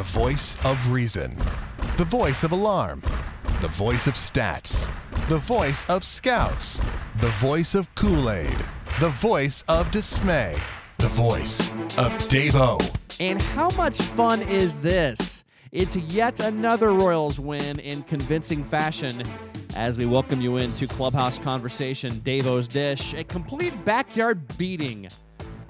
The 0.00 0.18
voice 0.18 0.56
of 0.64 0.90
reason. 0.90 1.36
The 1.98 2.06
voice 2.06 2.42
of 2.42 2.52
alarm. 2.52 3.02
The 3.60 3.68
voice 3.68 4.06
of 4.06 4.14
stats. 4.14 4.90
The 5.28 5.36
voice 5.36 5.84
of 5.90 6.04
scouts. 6.04 6.80
The 7.18 7.28
voice 7.32 7.74
of 7.74 7.94
Kool 7.96 8.30
Aid. 8.30 8.56
The 8.98 9.10
voice 9.10 9.62
of 9.68 9.90
dismay. 9.90 10.56
The 10.96 11.08
voice 11.08 11.68
of 11.98 12.16
Davo. 12.30 12.80
And 13.20 13.42
how 13.42 13.68
much 13.76 14.00
fun 14.00 14.40
is 14.40 14.76
this? 14.76 15.44
It's 15.70 15.96
yet 15.96 16.40
another 16.40 16.94
Royals 16.94 17.38
win 17.38 17.78
in 17.78 18.02
convincing 18.04 18.64
fashion 18.64 19.22
as 19.76 19.98
we 19.98 20.06
welcome 20.06 20.40
you 20.40 20.56
into 20.56 20.86
Clubhouse 20.86 21.38
Conversation, 21.38 22.20
Davo's 22.20 22.68
Dish, 22.68 23.12
a 23.12 23.22
complete 23.22 23.84
backyard 23.84 24.56
beating 24.56 25.10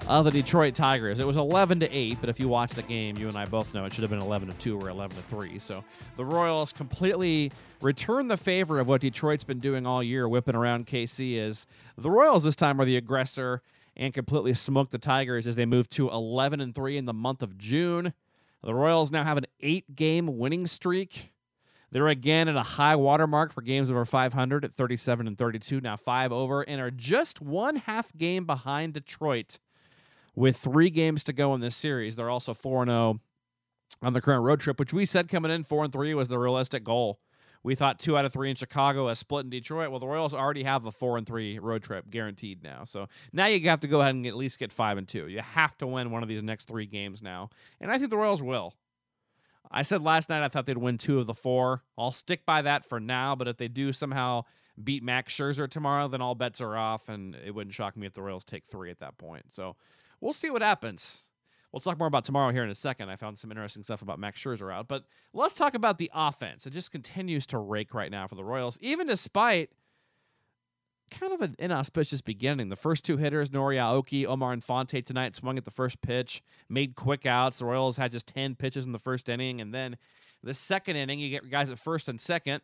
of 0.07 0.25
the 0.25 0.31
Detroit 0.31 0.75
Tigers. 0.75 1.19
It 1.19 1.27
was 1.27 1.37
11 1.37 1.79
to 1.81 1.91
8, 1.91 2.17
but 2.19 2.29
if 2.29 2.39
you 2.39 2.47
watch 2.47 2.71
the 2.71 2.81
game, 2.83 3.17
you 3.17 3.27
and 3.27 3.37
I 3.37 3.45
both 3.45 3.73
know 3.73 3.85
it 3.85 3.93
should 3.93 4.01
have 4.01 4.09
been 4.09 4.21
11 4.21 4.47
to 4.49 4.53
2 4.55 4.79
or 4.79 4.89
11 4.89 5.15
to 5.15 5.23
3. 5.23 5.59
So 5.59 5.83
the 6.17 6.25
Royals 6.25 6.73
completely 6.73 7.51
return 7.81 8.27
the 8.27 8.37
favor 8.37 8.79
of 8.79 8.87
what 8.87 9.01
Detroit's 9.01 9.43
been 9.43 9.59
doing 9.59 9.85
all 9.85 10.01
year, 10.03 10.27
whipping 10.27 10.55
around 10.55 10.87
KC. 10.87 11.35
Is 11.35 11.65
the 11.97 12.09
Royals 12.09 12.43
this 12.43 12.55
time 12.55 12.79
are 12.81 12.85
the 12.85 12.97
aggressor 12.97 13.61
and 13.95 14.13
completely 14.13 14.53
smoke 14.53 14.89
the 14.89 14.97
Tigers 14.97 15.47
as 15.47 15.55
they 15.55 15.65
move 15.65 15.89
to 15.89 16.09
11 16.09 16.61
and 16.61 16.73
3 16.73 16.97
in 16.97 17.05
the 17.05 17.13
month 17.13 17.41
of 17.41 17.57
June. 17.57 18.13
The 18.63 18.73
Royals 18.73 19.11
now 19.11 19.23
have 19.23 19.37
an 19.37 19.47
eight 19.61 19.95
game 19.95 20.37
winning 20.37 20.67
streak. 20.67 21.31
They're 21.91 22.07
again 22.07 22.47
at 22.47 22.55
a 22.55 22.63
high 22.63 22.95
water 22.95 23.27
mark 23.27 23.51
for 23.51 23.61
games 23.61 23.91
over 23.91 24.05
500 24.05 24.63
at 24.63 24.73
37 24.73 25.27
and 25.27 25.37
32, 25.37 25.81
now 25.81 25.97
five 25.97 26.31
over, 26.31 26.61
and 26.61 26.79
are 26.79 26.91
just 26.91 27.41
one 27.41 27.75
half 27.75 28.15
game 28.17 28.45
behind 28.45 28.93
Detroit 28.93 29.59
with 30.35 30.57
three 30.57 30.89
games 30.89 31.23
to 31.25 31.33
go 31.33 31.53
in 31.53 31.61
this 31.61 31.75
series. 31.75 32.15
They're 32.15 32.29
also 32.29 32.53
4 32.53 32.85
0 32.85 33.19
on 34.01 34.13
the 34.13 34.21
current 34.21 34.43
road 34.43 34.59
trip, 34.59 34.79
which 34.79 34.93
we 34.93 35.05
said 35.05 35.27
coming 35.27 35.51
in 35.51 35.63
4 35.63 35.85
and 35.85 35.93
3 35.93 36.13
was 36.13 36.27
the 36.27 36.39
realistic 36.39 36.83
goal. 36.83 37.19
We 37.63 37.75
thought 37.75 37.99
two 37.99 38.17
out 38.17 38.25
of 38.25 38.33
three 38.33 38.49
in 38.49 38.55
Chicago, 38.55 39.07
a 39.09 39.15
split 39.15 39.43
in 39.43 39.51
Detroit. 39.51 39.91
Well, 39.91 39.99
the 39.99 40.07
Royals 40.07 40.33
already 40.33 40.63
have 40.63 40.85
a 40.85 40.91
four 40.91 41.17
and 41.17 41.27
three 41.27 41.59
road 41.59 41.83
trip 41.83 42.09
guaranteed 42.09 42.63
now. 42.63 42.85
So 42.85 43.07
now 43.31 43.45
you 43.45 43.69
have 43.69 43.81
to 43.81 43.87
go 43.87 44.01
ahead 44.01 44.15
and 44.15 44.25
at 44.25 44.35
least 44.35 44.57
get 44.57 44.73
five 44.73 44.97
and 44.97 45.07
two. 45.07 45.27
You 45.27 45.41
have 45.41 45.77
to 45.77 45.87
win 45.87 46.09
one 46.09 46.23
of 46.23 46.29
these 46.29 46.41
next 46.41 46.67
three 46.67 46.87
games 46.87 47.21
now, 47.21 47.49
and 47.79 47.91
I 47.91 47.97
think 47.97 48.09
the 48.09 48.17
Royals 48.17 48.41
will. 48.41 48.73
I 49.69 49.83
said 49.83 50.01
last 50.01 50.29
night 50.29 50.43
I 50.43 50.47
thought 50.49 50.65
they'd 50.65 50.77
win 50.77 50.97
two 50.97 51.19
of 51.19 51.27
the 51.27 51.33
four. 51.33 51.83
I'll 51.97 52.11
stick 52.11 52.45
by 52.45 52.63
that 52.63 52.83
for 52.83 52.99
now, 52.99 53.35
but 53.35 53.47
if 53.47 53.57
they 53.57 53.67
do 53.67 53.93
somehow 53.93 54.43
beat 54.83 55.03
Max 55.03 55.33
Scherzer 55.33 55.69
tomorrow, 55.69 56.07
then 56.07 56.21
all 56.21 56.35
bets 56.35 56.61
are 56.61 56.75
off, 56.75 57.09
and 57.09 57.35
it 57.35 57.51
wouldn't 57.53 57.75
shock 57.75 57.95
me 57.95 58.07
if 58.07 58.13
the 58.13 58.23
Royals 58.23 58.43
take 58.43 58.65
three 58.65 58.89
at 58.89 58.99
that 58.99 59.17
point. 59.17 59.45
So 59.53 59.75
we'll 60.21 60.33
see 60.33 60.49
what 60.49 60.61
happens. 60.61 61.27
We'll 61.71 61.79
talk 61.79 61.97
more 61.97 62.07
about 62.07 62.25
tomorrow 62.25 62.51
here 62.51 62.63
in 62.63 62.69
a 62.69 62.75
second. 62.75 63.09
I 63.09 63.15
found 63.15 63.39
some 63.39 63.49
interesting 63.49 63.83
stuff 63.83 64.01
about 64.01 64.19
Max 64.19 64.41
Scherzer 64.41 64.73
out, 64.73 64.87
but 64.87 65.03
let's 65.33 65.55
talk 65.55 65.73
about 65.73 65.97
the 65.97 66.11
offense. 66.13 66.67
It 66.67 66.73
just 66.73 66.91
continues 66.91 67.45
to 67.47 67.57
rake 67.57 67.93
right 67.93 68.11
now 68.11 68.27
for 68.27 68.35
the 68.35 68.43
Royals, 68.43 68.77
even 68.81 69.07
despite 69.07 69.69
kind 71.11 71.33
of 71.33 71.41
an 71.41 71.55
inauspicious 71.59 72.21
beginning. 72.21 72.69
The 72.69 72.75
first 72.75 73.05
two 73.05 73.17
hitters, 73.17 73.49
Nori 73.49 73.75
Aoki, 73.75 74.25
Omar 74.25 74.53
Infante 74.53 75.01
tonight, 75.01 75.35
swung 75.35 75.57
at 75.57 75.65
the 75.65 75.71
first 75.71 76.01
pitch, 76.01 76.41
made 76.69 76.95
quick 76.95 77.25
outs. 77.25 77.59
The 77.59 77.65
Royals 77.65 77.97
had 77.97 78.11
just 78.11 78.27
10 78.27 78.55
pitches 78.55 78.85
in 78.85 78.91
the 78.91 78.99
first 78.99 79.29
inning. 79.29 79.61
And 79.61 79.73
then 79.73 79.97
the 80.43 80.53
second 80.53 80.95
inning, 80.95 81.19
you 81.19 81.29
get 81.29 81.49
guys 81.49 81.69
at 81.69 81.79
first 81.79 82.09
and 82.09 82.19
second, 82.19 82.61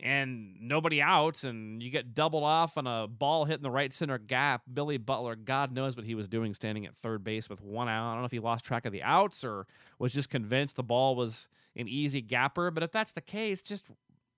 and 0.00 0.54
nobody 0.60 1.02
out, 1.02 1.42
and 1.42 1.82
you 1.82 1.90
get 1.90 2.14
doubled 2.14 2.44
off 2.44 2.78
on 2.78 2.86
a 2.86 3.08
ball 3.08 3.44
hit 3.44 3.56
in 3.56 3.62
the 3.62 3.70
right 3.70 3.92
center 3.92 4.18
gap. 4.18 4.62
Billy 4.72 4.96
Butler, 4.96 5.34
God 5.34 5.72
knows 5.72 5.96
what 5.96 6.06
he 6.06 6.14
was 6.14 6.28
doing 6.28 6.54
standing 6.54 6.86
at 6.86 6.94
third 6.96 7.24
base 7.24 7.50
with 7.50 7.60
one 7.60 7.88
out. 7.88 8.10
I 8.10 8.12
don't 8.12 8.22
know 8.22 8.26
if 8.26 8.30
he 8.30 8.38
lost 8.38 8.64
track 8.64 8.86
of 8.86 8.92
the 8.92 9.02
outs 9.02 9.42
or 9.42 9.66
was 9.98 10.12
just 10.12 10.30
convinced 10.30 10.76
the 10.76 10.84
ball 10.84 11.16
was 11.16 11.48
an 11.74 11.88
easy 11.88 12.20
gapper. 12.20 12.70
But 12.70 12.84
if 12.84 12.92
that's 12.92 13.12
the 13.12 13.20
case, 13.20 13.60
just 13.60 13.86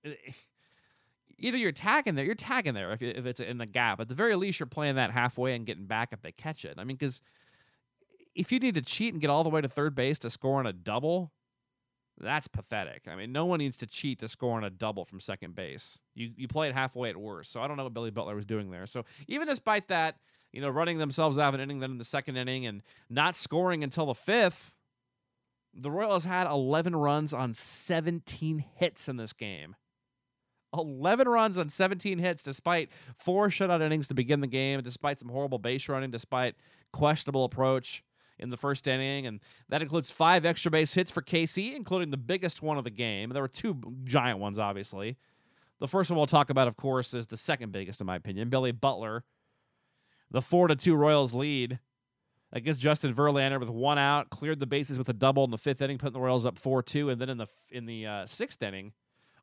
eh, 0.03 0.13
either 1.37 1.57
you're 1.57 1.71
tagging 1.71 2.15
there, 2.15 2.25
you're 2.25 2.33
tagging 2.33 2.73
there 2.73 2.91
if, 2.93 3.03
if 3.03 3.27
it's 3.27 3.39
in 3.39 3.59
the 3.59 3.67
gap. 3.67 3.99
At 3.99 4.07
the 4.07 4.15
very 4.15 4.35
least, 4.35 4.59
you're 4.59 4.67
playing 4.67 4.95
that 4.95 5.11
halfway 5.11 5.53
and 5.53 5.65
getting 5.65 5.85
back 5.85 6.09
if 6.11 6.23
they 6.23 6.31
catch 6.31 6.65
it. 6.65 6.75
I 6.79 6.85
mean, 6.85 6.97
because 6.97 7.21
if 8.33 8.51
you 8.51 8.59
need 8.59 8.75
to 8.75 8.81
cheat 8.81 9.13
and 9.13 9.21
get 9.21 9.29
all 9.29 9.43
the 9.43 9.49
way 9.49 9.61
to 9.61 9.69
third 9.69 9.93
base 9.93 10.17
to 10.19 10.31
score 10.31 10.59
on 10.59 10.65
a 10.65 10.73
double, 10.73 11.31
that's 12.19 12.47
pathetic. 12.47 13.07
I 13.07 13.15
mean, 13.15 13.31
no 13.31 13.45
one 13.45 13.59
needs 13.59 13.77
to 13.77 13.87
cheat 13.87 14.19
to 14.19 14.27
score 14.27 14.57
on 14.57 14.63
a 14.63 14.69
double 14.69 15.05
from 15.05 15.19
second 15.19 15.55
base. 15.55 16.01
You 16.13 16.31
you 16.35 16.47
play 16.47 16.67
it 16.67 16.73
halfway 16.73 17.09
at 17.09 17.17
worst. 17.17 17.51
So 17.51 17.61
I 17.61 17.67
don't 17.67 17.77
know 17.77 17.83
what 17.83 17.93
Billy 17.93 18.11
Butler 18.11 18.35
was 18.35 18.45
doing 18.45 18.69
there. 18.69 18.85
So 18.85 19.05
even 19.27 19.47
despite 19.47 19.87
that, 19.87 20.15
you 20.51 20.61
know, 20.61 20.69
running 20.69 20.97
themselves 20.97 21.37
out 21.37 21.49
of 21.49 21.53
an 21.55 21.61
inning, 21.61 21.79
then 21.79 21.91
in 21.91 21.97
the 21.97 22.05
second 22.05 22.37
inning, 22.37 22.65
and 22.65 22.83
not 23.09 23.35
scoring 23.35 23.83
until 23.83 24.07
the 24.07 24.13
fifth, 24.13 24.73
the 25.73 25.89
Royals 25.89 26.25
had 26.25 26.47
11 26.47 26.95
runs 26.95 27.33
on 27.33 27.53
17 27.53 28.63
hits 28.75 29.07
in 29.07 29.15
this 29.17 29.33
game. 29.33 29.75
11 30.73 31.27
runs 31.27 31.57
on 31.57 31.69
17 31.69 32.17
hits, 32.17 32.43
despite 32.43 32.89
four 33.17 33.47
shutout 33.49 33.81
innings 33.81 34.07
to 34.07 34.13
begin 34.13 34.39
the 34.39 34.47
game, 34.47 34.81
despite 34.81 35.19
some 35.19 35.29
horrible 35.29 35.59
base 35.59 35.89
running, 35.89 36.11
despite 36.11 36.55
questionable 36.93 37.45
approach 37.45 38.03
in 38.41 38.49
the 38.49 38.57
first 38.57 38.87
inning, 38.87 39.27
and 39.27 39.39
that 39.69 39.81
includes 39.81 40.11
five 40.11 40.45
extra 40.45 40.71
base 40.71 40.93
hits 40.93 41.11
for 41.11 41.21
KC, 41.21 41.75
including 41.75 42.09
the 42.09 42.17
biggest 42.17 42.61
one 42.61 42.77
of 42.77 42.83
the 42.83 42.89
game. 42.89 43.29
There 43.29 43.41
were 43.41 43.47
two 43.47 43.79
giant 44.03 44.39
ones, 44.39 44.59
obviously. 44.59 45.17
The 45.79 45.87
first 45.87 46.09
one 46.09 46.17
we'll 46.17 46.27
talk 46.27 46.49
about, 46.49 46.67
of 46.67 46.77
course, 46.77 47.13
is 47.13 47.27
the 47.27 47.37
second 47.37 47.71
biggest, 47.71 48.01
in 48.01 48.07
my 48.07 48.15
opinion. 48.15 48.49
Billy 48.49 48.71
Butler, 48.71 49.23
the 50.29 50.41
four 50.41 50.67
to 50.67 50.75
two 50.75 50.95
Royals 50.95 51.33
lead 51.33 51.79
against 52.53 52.81
Justin 52.81 53.13
Verlander 53.13 53.59
with 53.59 53.69
one 53.69 53.97
out, 53.97 54.29
cleared 54.29 54.59
the 54.59 54.65
bases 54.65 54.97
with 54.97 55.09
a 55.09 55.13
double 55.13 55.43
in 55.43 55.51
the 55.51 55.57
fifth 55.57 55.81
inning, 55.81 55.97
putting 55.97 56.13
the 56.13 56.19
Royals 56.19 56.45
up 56.45 56.57
four 56.57 56.83
two, 56.83 57.09
and 57.09 57.19
then 57.19 57.29
in 57.29 57.37
the 57.37 57.47
in 57.71 57.85
the 57.85 58.05
uh, 58.05 58.25
sixth 58.25 58.61
inning, 58.61 58.91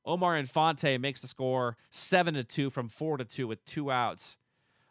Omar 0.04 0.38
Infante 0.38 0.96
makes 0.98 1.20
the 1.20 1.28
score 1.28 1.76
seven 1.90 2.34
to 2.34 2.44
two 2.44 2.70
from 2.70 2.88
four 2.88 3.16
to 3.16 3.24
two 3.24 3.46
with 3.46 3.64
two 3.64 3.90
outs 3.90 4.36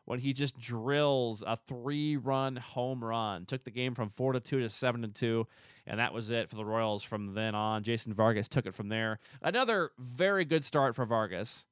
when 0.07 0.19
he 0.19 0.31
just 0.31 0.57
drills 0.57 1.43
a 1.45 1.57
three-run 1.67 2.55
home 2.55 3.03
run. 3.03 3.45
Took 3.45 3.65
the 3.65 3.71
game 3.71 3.93
from 3.93 4.09
four 4.11 4.31
to 4.31 4.39
two 4.39 4.61
to 4.61 4.69
seven 4.69 5.01
to 5.01 5.09
two, 5.09 5.45
and 5.85 5.99
that 5.99 6.13
was 6.13 6.31
it 6.31 6.49
for 6.49 6.55
the 6.55 6.63
Royals 6.63 7.03
from 7.03 7.33
then 7.33 7.53
on. 7.55 7.83
Jason 7.83 8.13
Vargas 8.13 8.47
took 8.47 8.65
it 8.65 8.73
from 8.73 8.87
there. 8.87 9.19
Another 9.41 9.91
very 9.99 10.45
good 10.45 10.63
start 10.63 10.95
for 10.95 11.05
Vargas. 11.05 11.65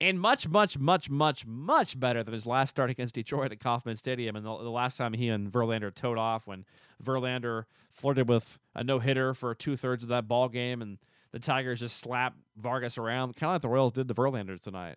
And 0.00 0.20
much, 0.20 0.48
much, 0.48 0.76
much, 0.76 1.08
much, 1.08 1.46
much 1.46 2.00
better 2.00 2.24
than 2.24 2.34
his 2.34 2.44
last 2.44 2.70
start 2.70 2.90
against 2.90 3.14
Detroit 3.14 3.52
at 3.52 3.60
Kauffman 3.60 3.94
Stadium. 3.94 4.34
And 4.34 4.44
the, 4.44 4.56
the 4.58 4.68
last 4.68 4.96
time 4.96 5.12
he 5.12 5.28
and 5.28 5.52
Verlander 5.52 5.94
toed 5.94 6.18
off 6.18 6.48
when 6.48 6.64
Verlander 7.04 7.66
flirted 7.92 8.28
with 8.28 8.58
a 8.74 8.82
no 8.82 8.98
hitter 8.98 9.32
for 9.32 9.54
two 9.54 9.76
thirds 9.76 10.02
of 10.02 10.08
that 10.08 10.26
ball 10.26 10.48
game, 10.48 10.82
and 10.82 10.98
the 11.30 11.38
Tigers 11.38 11.78
just 11.78 11.98
slapped 12.00 12.36
Vargas 12.56 12.98
around, 12.98 13.36
kind 13.36 13.50
of 13.50 13.54
like 13.54 13.62
the 13.62 13.68
Royals 13.68 13.92
did 13.92 14.08
to 14.08 14.14
Verlander 14.14 14.58
tonight. 14.58 14.96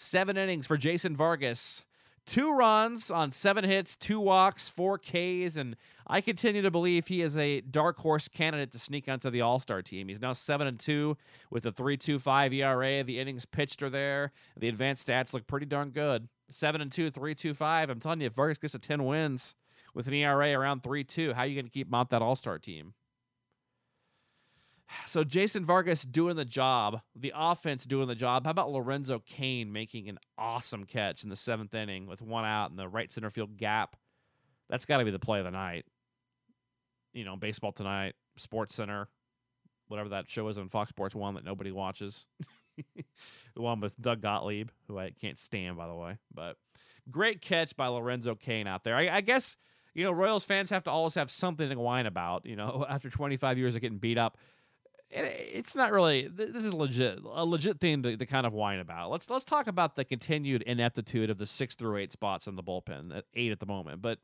Seven 0.00 0.36
innings 0.36 0.64
for 0.64 0.76
Jason 0.76 1.16
Vargas. 1.16 1.82
Two 2.24 2.52
runs 2.52 3.10
on 3.10 3.32
seven 3.32 3.64
hits, 3.64 3.96
two 3.96 4.20
walks, 4.20 4.68
four 4.68 4.96
Ks, 4.96 5.56
and 5.56 5.74
I 6.06 6.20
continue 6.20 6.62
to 6.62 6.70
believe 6.70 7.08
he 7.08 7.20
is 7.20 7.36
a 7.36 7.62
dark 7.62 7.98
horse 7.98 8.28
candidate 8.28 8.70
to 8.72 8.78
sneak 8.78 9.08
onto 9.08 9.28
the 9.28 9.40
All 9.40 9.58
Star 9.58 9.82
team. 9.82 10.06
He's 10.06 10.20
now 10.20 10.34
seven 10.34 10.68
and 10.68 10.78
two 10.78 11.16
with 11.50 11.66
a 11.66 11.72
three 11.72 11.96
two 11.96 12.20
five 12.20 12.52
ERA. 12.52 13.02
The 13.02 13.18
innings 13.18 13.44
pitched 13.44 13.82
are 13.82 13.90
there. 13.90 14.30
The 14.56 14.68
advanced 14.68 15.08
stats 15.08 15.34
look 15.34 15.48
pretty 15.48 15.66
darn 15.66 15.90
good. 15.90 16.28
Seven 16.48 16.80
and 16.80 16.92
two, 16.92 17.10
three 17.10 17.34
two 17.34 17.52
five. 17.52 17.90
I'm 17.90 17.98
telling 17.98 18.20
you, 18.20 18.28
if 18.28 18.34
Vargas 18.34 18.58
gets 18.58 18.72
to 18.72 18.78
ten 18.78 19.04
wins 19.04 19.56
with 19.94 20.06
an 20.06 20.14
ERA 20.14 20.52
around 20.52 20.84
three 20.84 21.02
two, 21.02 21.32
how 21.32 21.42
are 21.42 21.46
you 21.46 21.56
going 21.56 21.66
to 21.66 21.72
keep 21.72 21.88
him 21.88 21.94
off 21.94 22.10
that 22.10 22.22
All 22.22 22.36
Star 22.36 22.60
team? 22.60 22.94
So 25.06 25.24
Jason 25.24 25.64
Vargas 25.64 26.02
doing 26.02 26.36
the 26.36 26.44
job, 26.44 27.00
the 27.14 27.32
offense 27.34 27.84
doing 27.84 28.08
the 28.08 28.14
job. 28.14 28.44
How 28.44 28.50
about 28.50 28.70
Lorenzo 28.70 29.22
Cain 29.26 29.72
making 29.72 30.08
an 30.08 30.18
awesome 30.36 30.84
catch 30.84 31.24
in 31.24 31.30
the 31.30 31.36
seventh 31.36 31.74
inning 31.74 32.06
with 32.06 32.22
one 32.22 32.44
out 32.44 32.70
in 32.70 32.76
the 32.76 32.88
right 32.88 33.10
center 33.10 33.30
field 33.30 33.56
gap? 33.56 33.96
That's 34.68 34.86
got 34.86 34.98
to 34.98 35.04
be 35.04 35.10
the 35.10 35.18
play 35.18 35.38
of 35.38 35.44
the 35.44 35.50
night. 35.50 35.84
You 37.12 37.24
know, 37.24 37.36
baseball 37.36 37.72
tonight, 37.72 38.14
Sports 38.36 38.74
Center, 38.74 39.08
whatever 39.88 40.10
that 40.10 40.30
show 40.30 40.46
is 40.48 40.58
on 40.58 40.68
Fox 40.68 40.90
Sports 40.90 41.14
One 41.14 41.34
that 41.34 41.44
nobody 41.44 41.72
watches. 41.72 42.26
the 42.94 43.62
one 43.62 43.80
with 43.80 43.98
Doug 44.00 44.20
Gottlieb, 44.20 44.68
who 44.86 44.98
I 44.98 45.10
can't 45.20 45.38
stand, 45.38 45.76
by 45.76 45.86
the 45.86 45.94
way. 45.94 46.18
But 46.32 46.56
great 47.10 47.40
catch 47.40 47.76
by 47.76 47.88
Lorenzo 47.88 48.34
Cain 48.34 48.66
out 48.66 48.84
there. 48.84 48.96
I, 48.96 49.08
I 49.08 49.20
guess 49.20 49.56
you 49.94 50.04
know 50.04 50.12
Royals 50.12 50.44
fans 50.44 50.70
have 50.70 50.84
to 50.84 50.90
always 50.90 51.14
have 51.14 51.30
something 51.30 51.68
to 51.68 51.78
whine 51.78 52.06
about. 52.06 52.46
You 52.46 52.56
know, 52.56 52.86
after 52.88 53.10
25 53.10 53.58
years 53.58 53.74
of 53.74 53.80
getting 53.80 53.98
beat 53.98 54.18
up 54.18 54.38
it's 55.10 55.74
not 55.74 55.90
really 55.90 56.28
this 56.28 56.64
is 56.64 56.72
legit 56.72 57.18
a 57.24 57.44
legit 57.44 57.80
thing 57.80 58.02
to, 58.02 58.16
to, 58.16 58.26
kind 58.26 58.46
of 58.46 58.52
whine 58.52 58.78
about. 58.78 59.10
Let's 59.10 59.30
let's 59.30 59.44
talk 59.44 59.66
about 59.66 59.96
the 59.96 60.04
continued 60.04 60.62
ineptitude 60.62 61.30
of 61.30 61.38
the 61.38 61.46
six 61.46 61.74
through 61.74 61.96
eight 61.98 62.12
spots 62.12 62.46
in 62.46 62.56
the 62.56 62.62
bullpen 62.62 63.16
at 63.16 63.24
eight 63.34 63.52
at 63.52 63.60
the 63.60 63.66
moment. 63.66 64.02
But 64.02 64.18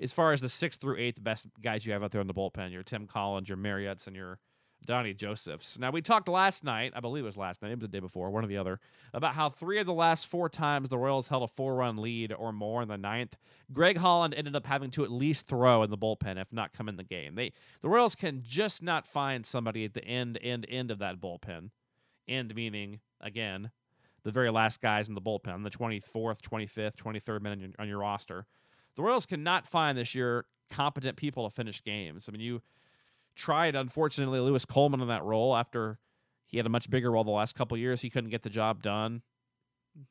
as 0.00 0.12
far 0.12 0.32
as 0.32 0.40
the 0.40 0.48
six 0.48 0.76
through 0.76 0.98
eight, 0.98 1.22
best 1.22 1.46
guys 1.60 1.84
you 1.84 1.92
have 1.92 2.02
out 2.02 2.12
there 2.12 2.20
in 2.20 2.26
the 2.26 2.34
bullpen, 2.34 2.72
your 2.72 2.82
Tim 2.82 3.06
Collins, 3.06 3.48
your 3.48 3.58
Mariots, 3.58 4.06
and 4.06 4.14
your 4.14 4.38
Donnie 4.84 5.14
Josephs. 5.14 5.78
Now, 5.78 5.90
we 5.90 6.02
talked 6.02 6.28
last 6.28 6.64
night, 6.64 6.92
I 6.94 7.00
believe 7.00 7.24
it 7.24 7.26
was 7.26 7.36
last 7.36 7.62
night, 7.62 7.70
it 7.70 7.78
was 7.78 7.82
the 7.82 7.88
day 7.88 8.00
before, 8.00 8.30
one 8.30 8.44
or 8.44 8.46
the 8.46 8.56
other, 8.56 8.80
about 9.12 9.34
how 9.34 9.48
three 9.48 9.78
of 9.78 9.86
the 9.86 9.92
last 9.92 10.26
four 10.26 10.48
times 10.48 10.88
the 10.88 10.98
Royals 10.98 11.28
held 11.28 11.42
a 11.42 11.48
four 11.48 11.74
run 11.74 11.96
lead 11.96 12.32
or 12.32 12.52
more 12.52 12.82
in 12.82 12.88
the 12.88 12.98
ninth, 12.98 13.36
Greg 13.72 13.96
Holland 13.96 14.34
ended 14.34 14.54
up 14.54 14.66
having 14.66 14.90
to 14.92 15.04
at 15.04 15.10
least 15.10 15.46
throw 15.46 15.82
in 15.82 15.90
the 15.90 15.98
bullpen, 15.98 16.40
if 16.40 16.52
not 16.52 16.72
come 16.72 16.88
in 16.88 16.96
the 16.96 17.04
game. 17.04 17.34
They 17.34 17.52
The 17.82 17.88
Royals 17.88 18.14
can 18.14 18.42
just 18.42 18.82
not 18.82 19.06
find 19.06 19.44
somebody 19.44 19.84
at 19.84 19.94
the 19.94 20.04
end, 20.04 20.38
end, 20.42 20.66
end 20.68 20.90
of 20.90 20.98
that 20.98 21.20
bullpen. 21.20 21.70
End 22.28 22.54
meaning, 22.54 23.00
again, 23.20 23.70
the 24.22 24.30
very 24.30 24.50
last 24.50 24.80
guys 24.80 25.08
in 25.08 25.14
the 25.14 25.20
bullpen, 25.20 25.62
the 25.62 25.70
24th, 25.70 26.40
25th, 26.40 26.96
23rd 26.96 27.42
men 27.42 27.52
on 27.52 27.60
your, 27.60 27.70
on 27.78 27.88
your 27.88 27.98
roster. 27.98 28.46
The 28.96 29.02
Royals 29.02 29.26
cannot 29.26 29.66
find 29.66 29.98
this 29.98 30.14
year 30.14 30.46
competent 30.70 31.16
people 31.16 31.48
to 31.48 31.54
finish 31.54 31.82
games. 31.82 32.28
I 32.28 32.32
mean, 32.32 32.40
you 32.40 32.62
tried, 33.34 33.74
unfortunately, 33.74 34.40
Louis 34.40 34.64
Coleman 34.64 35.00
in 35.00 35.08
that 35.08 35.24
role 35.24 35.56
after 35.56 35.98
he 36.46 36.56
had 36.56 36.66
a 36.66 36.70
much 36.70 36.90
bigger 36.90 37.10
role 37.10 37.24
the 37.24 37.30
last 37.30 37.54
couple 37.54 37.76
years. 37.76 38.00
He 38.00 38.10
couldn't 38.10 38.30
get 38.30 38.42
the 38.42 38.50
job 38.50 38.82
done. 38.82 39.22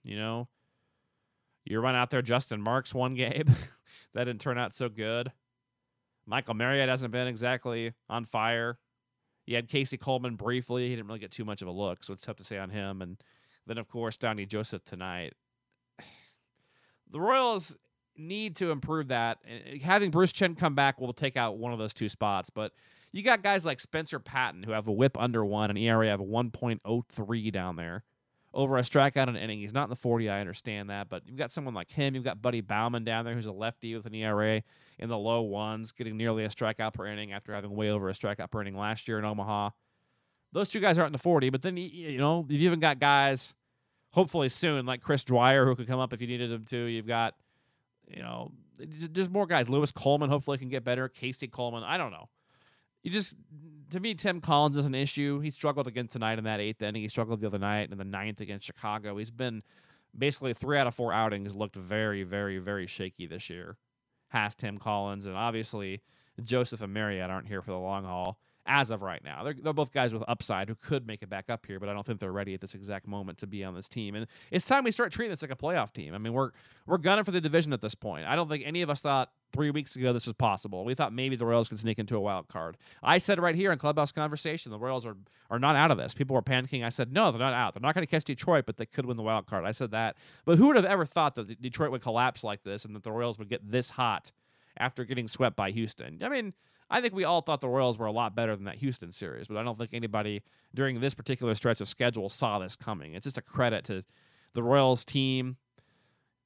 You 0.04 0.18
know, 0.18 0.48
you 1.66 1.80
run 1.80 1.96
out 1.96 2.10
there, 2.10 2.22
Justin 2.22 2.62
Marks 2.62 2.94
one 2.94 3.14
game. 3.16 3.46
that 4.14 4.26
didn't 4.26 4.42
turn 4.42 4.58
out 4.58 4.74
so 4.74 4.90
good. 4.90 5.32
Michael 6.26 6.54
Mariot 6.54 6.88
hasn't 6.88 7.12
been 7.12 7.28
exactly 7.28 7.94
on 8.10 8.26
fire. 8.26 8.80
You 9.46 9.56
had 9.58 9.68
Casey 9.68 9.98
Coleman 9.98 10.36
briefly. 10.36 10.88
He 10.88 10.96
didn't 10.96 11.08
really 11.08 11.20
get 11.20 11.32
too 11.32 11.44
much 11.44 11.62
of 11.62 11.68
a 11.68 11.72
look, 11.72 12.04
so 12.04 12.14
it's 12.14 12.24
tough 12.24 12.38
to 12.38 12.46
say 12.46 12.58
on 12.58 12.70
him. 12.70 13.02
And 13.02 13.18
then, 13.68 13.78
of 13.78 13.90
course, 13.90 14.18
Donnie 14.18 14.46
Joseph 14.46 14.84
tonight. 14.84 15.34
The 17.12 17.22
Royals 17.22 17.78
need 18.18 18.56
to 18.56 18.72
improve 18.72 19.10
that. 19.10 19.38
Having 19.84 20.10
Bruce 20.10 20.32
Chen 20.32 20.56
come 20.56 20.74
back 20.74 21.00
will 21.00 21.14
take 21.14 21.38
out 21.38 21.60
one 21.60 21.72
of 21.72 21.78
those 21.78 21.94
two 21.94 22.10
spots, 22.10 22.50
but 22.50 22.72
you 23.14 23.22
got 23.22 23.44
guys 23.44 23.66
like 23.66 23.80
Spencer 23.80 24.20
Patton 24.20 24.64
who 24.64 24.72
have 24.72 24.88
a 24.88 24.92
whip 24.92 25.16
under 25.18 25.46
one, 25.46 25.70
an 25.70 25.78
ERA 25.78 26.14
of 26.14 26.20
1.03 26.20 27.52
down 27.54 27.76
there. 27.78 28.04
Over 28.56 28.78
a 28.78 28.82
strikeout 28.82 29.30
an 29.30 29.36
inning. 29.36 29.60
He's 29.60 29.74
not 29.74 29.86
in 29.86 29.90
the 29.90 29.96
40, 29.96 30.30
I 30.30 30.40
understand 30.40 30.92
that, 30.92 31.10
but 31.10 31.24
you've 31.26 31.38
got 31.38 31.52
someone 31.52 31.74
like 31.74 31.90
him. 31.90 32.14
You've 32.14 32.24
got 32.24 32.40
Buddy 32.40 32.62
Baumann 32.62 33.04
down 33.04 33.26
there 33.26 33.34
who's 33.34 33.48
a 33.48 33.52
lefty 33.52 33.96
with 33.96 34.06
an 34.06 34.14
ERA 34.14 34.62
in 35.00 35.10
the 35.10 35.18
low 35.18 35.42
ones, 35.42 35.92
getting 35.92 36.18
nearly 36.18 36.44
a 36.44 36.50
strikeout 36.50 36.94
per 36.94 37.08
inning 37.08 37.32
after 37.32 37.54
having 37.54 37.76
way 37.76 37.90
over 37.90 38.10
a 38.10 38.14
strikeout 38.14 38.52
per 38.52 38.62
inning 38.62 38.78
last 38.78 39.08
year 39.08 39.18
in 39.18 39.26
Omaha. 39.26 39.72
Those 40.52 40.70
two 40.70 40.80
guys 40.80 41.00
aren't 41.00 41.10
in 41.10 41.14
the 41.14 41.20
40, 41.20 41.50
but 41.50 41.64
then, 41.64 41.78
you 41.78 42.20
know, 42.20 42.46
you've 42.48 42.62
even 42.62 42.80
got 42.80 43.00
guys, 43.00 43.56
hopefully 44.12 44.50
soon, 44.50 44.86
like 44.86 45.02
Chris 45.02 45.24
Dwyer, 45.24 45.66
who 45.66 45.76
could 45.76 45.88
come 45.88 46.00
up 46.00 46.14
if 46.14 46.22
you 46.22 46.28
needed 46.28 46.52
him 46.52 46.64
to. 46.66 46.78
You've 46.78 47.08
got, 47.08 47.34
you 48.08 48.22
know, 48.22 48.52
there's 48.78 49.30
more 49.30 49.48
guys. 49.48 49.68
Louis 49.68 49.92
Coleman 49.92 50.30
hopefully 50.30 50.60
can 50.60 50.70
get 50.70 50.84
better. 50.84 51.10
Casey 51.10 51.48
Coleman. 51.48 51.84
I 51.84 51.98
don't 51.98 52.12
know 52.12 52.30
you 53.04 53.12
just 53.12 53.36
to 53.92 54.00
me, 54.00 54.16
Tim 54.16 54.42
Collins 54.42 54.78
is 54.78 54.86
an 54.86 54.96
issue. 54.96 55.40
He 55.40 55.52
struggled 55.52 55.88
again 55.88 56.08
tonight 56.08 56.40
in 56.40 56.46
that 56.46 56.60
eighth 56.60 56.82
inning. 56.82 57.04
He 57.04 57.08
struggled 57.08 57.42
the 57.42 57.48
other 57.48 57.60
night 57.60 57.92
in 57.92 57.98
the 57.98 58.04
ninth 58.04 58.42
against 58.42 58.66
Chicago. 58.66 59.18
He's 59.18 59.30
been 59.30 59.62
basically 60.18 60.54
three 60.54 60.78
out 60.78 60.88
of 60.88 60.96
four 60.96 61.14
outings 61.14 61.56
looked 61.56 61.76
very, 61.76 62.24
very, 62.24 62.58
very 62.58 62.88
shaky 62.88 63.28
this 63.28 63.50
year. 63.50 63.78
Has 64.30 64.56
Tim 64.56 64.80
Collins 64.80 65.28
and 65.28 65.36
obviously 65.36 66.02
Joseph 66.44 66.82
and 66.82 66.92
Mariot 66.92 67.30
aren't 67.30 67.48
here 67.48 67.62
for 67.62 67.72
the 67.72 67.78
long 67.78 68.04
haul 68.04 68.40
as 68.66 68.92
of 68.92 69.02
right 69.02 69.24
now. 69.24 69.44
They're, 69.44 69.56
they're 69.62 69.74
both 69.74 69.92
guys 69.92 70.14
with 70.14 70.24
upside 70.28 70.70
who 70.70 70.76
could 70.76 71.08
make 71.08 71.22
it 71.22 71.30
back 71.30 71.50
up 71.50 71.66
here, 71.66 71.80
but 71.80 71.90
I 71.90 71.94
don't 71.94 72.06
think 72.06 72.20
they're 72.20 72.32
ready 72.32 72.54
at 72.54 72.62
this 72.62 72.76
exact 72.76 73.08
moment 73.08 73.38
to 73.40 73.48
be 73.48 73.64
on 73.64 73.76
this 73.76 73.88
team. 73.90 74.16
And 74.16 74.28
it's 74.52 74.66
time 74.66 74.84
we 74.84 74.92
start 74.92 75.12
treating 75.12 75.32
this 75.32 75.42
like 75.42 75.52
a 75.52 75.56
playoff 75.56 75.94
team. 75.94 76.14
I 76.14 76.18
mean, 76.18 76.34
we're 76.34 76.52
we're 76.86 76.98
gunning 76.98 77.24
for 77.24 77.32
the 77.32 77.42
division 77.42 77.74
at 77.74 77.82
this 77.82 77.96
point. 77.96 78.26
I 78.26 78.36
don't 78.36 78.50
think 78.50 78.64
any 78.66 78.82
of 78.82 78.90
us 78.90 79.02
thought 79.02 79.32
three 79.54 79.72
weeks 79.72 79.96
ago 79.96 80.14
this 80.14 80.26
was 80.26 80.34
possible. 80.36 80.84
We 80.86 80.96
thought 80.96 81.14
maybe 81.14 81.36
the 81.36 81.46
Royals 81.46 81.70
could 81.70 81.80
sneak 81.80 82.00
into 82.00 82.18
a 82.18 82.20
wild 82.20 82.48
card. 82.48 82.78
I 83.02 83.18
said 83.20 83.40
right 83.40 83.56
here 83.56 83.72
in 83.72 83.80
Clubhouse 83.80 84.12
Conversation, 84.12 84.72
the 84.72 84.80
Royals 84.80 85.06
are 85.06 85.16
are 85.50 85.60
not 85.60 85.76
out 85.76 85.92
of 85.92 85.98
this. 85.98 86.14
People 86.14 86.34
were 86.36 86.42
panicking. 86.42 86.84
I 86.84 86.90
said, 86.90 87.14
no, 87.14 87.32
they're 87.32 87.40
not 87.40 87.54
out. 87.54 87.74
They're 87.74 87.82
not 87.82 87.96
going 87.96 88.06
to 88.06 88.10
catch 88.12 88.26
Detroit, 88.26 88.66
but 88.66 88.78
they 88.78 88.86
could 88.86 89.06
win 89.06 89.18
the 89.18 89.24
wild 89.24 89.46
card. 89.48 89.66
I 89.66 89.72
said 89.72 89.92
that. 89.92 90.18
But 90.46 90.58
who 90.58 90.68
would 90.68 90.76
have 90.76 90.86
ever 90.86 91.06
thought 91.06 91.36
that 91.36 91.62
Detroit 91.62 91.92
would 91.92 92.02
collapse 92.02 92.44
like 92.44 92.64
this 92.64 92.86
and 92.86 92.96
that 92.96 93.04
the 93.04 93.12
Royals 93.12 93.38
would 93.40 93.50
get 93.50 93.70
this 93.70 93.90
hot 93.90 94.32
after 94.78 95.06
getting 95.06 95.28
swept 95.28 95.56
by 95.56 95.72
Houston? 95.72 96.20
I 96.24 96.30
mean, 96.30 96.54
I 96.90 97.02
think 97.02 97.14
we 97.14 97.24
all 97.24 97.42
thought 97.42 97.62
the 97.62 97.70
Royals 97.70 97.98
were 97.98 98.06
a 98.06 98.12
lot 98.12 98.36
better 98.36 98.56
than 98.56 98.66
that 98.66 98.76
Houston 98.76 99.12
series, 99.12 99.48
but 99.48 99.58
I 99.58 99.64
don't 99.64 99.78
think 99.78 99.92
anybody 99.94 100.44
during 100.76 101.00
this 101.00 101.14
particular 101.14 101.56
stretch 101.56 101.82
of 101.82 101.88
schedule 101.88 102.30
saw 102.30 102.60
this 102.60 102.76
coming. 102.76 103.14
It's 103.14 103.24
just 103.24 103.38
a 103.38 103.42
credit 103.42 103.86
to 103.86 104.04
the 104.54 104.64
Royals 104.64 105.04
team, 105.06 105.58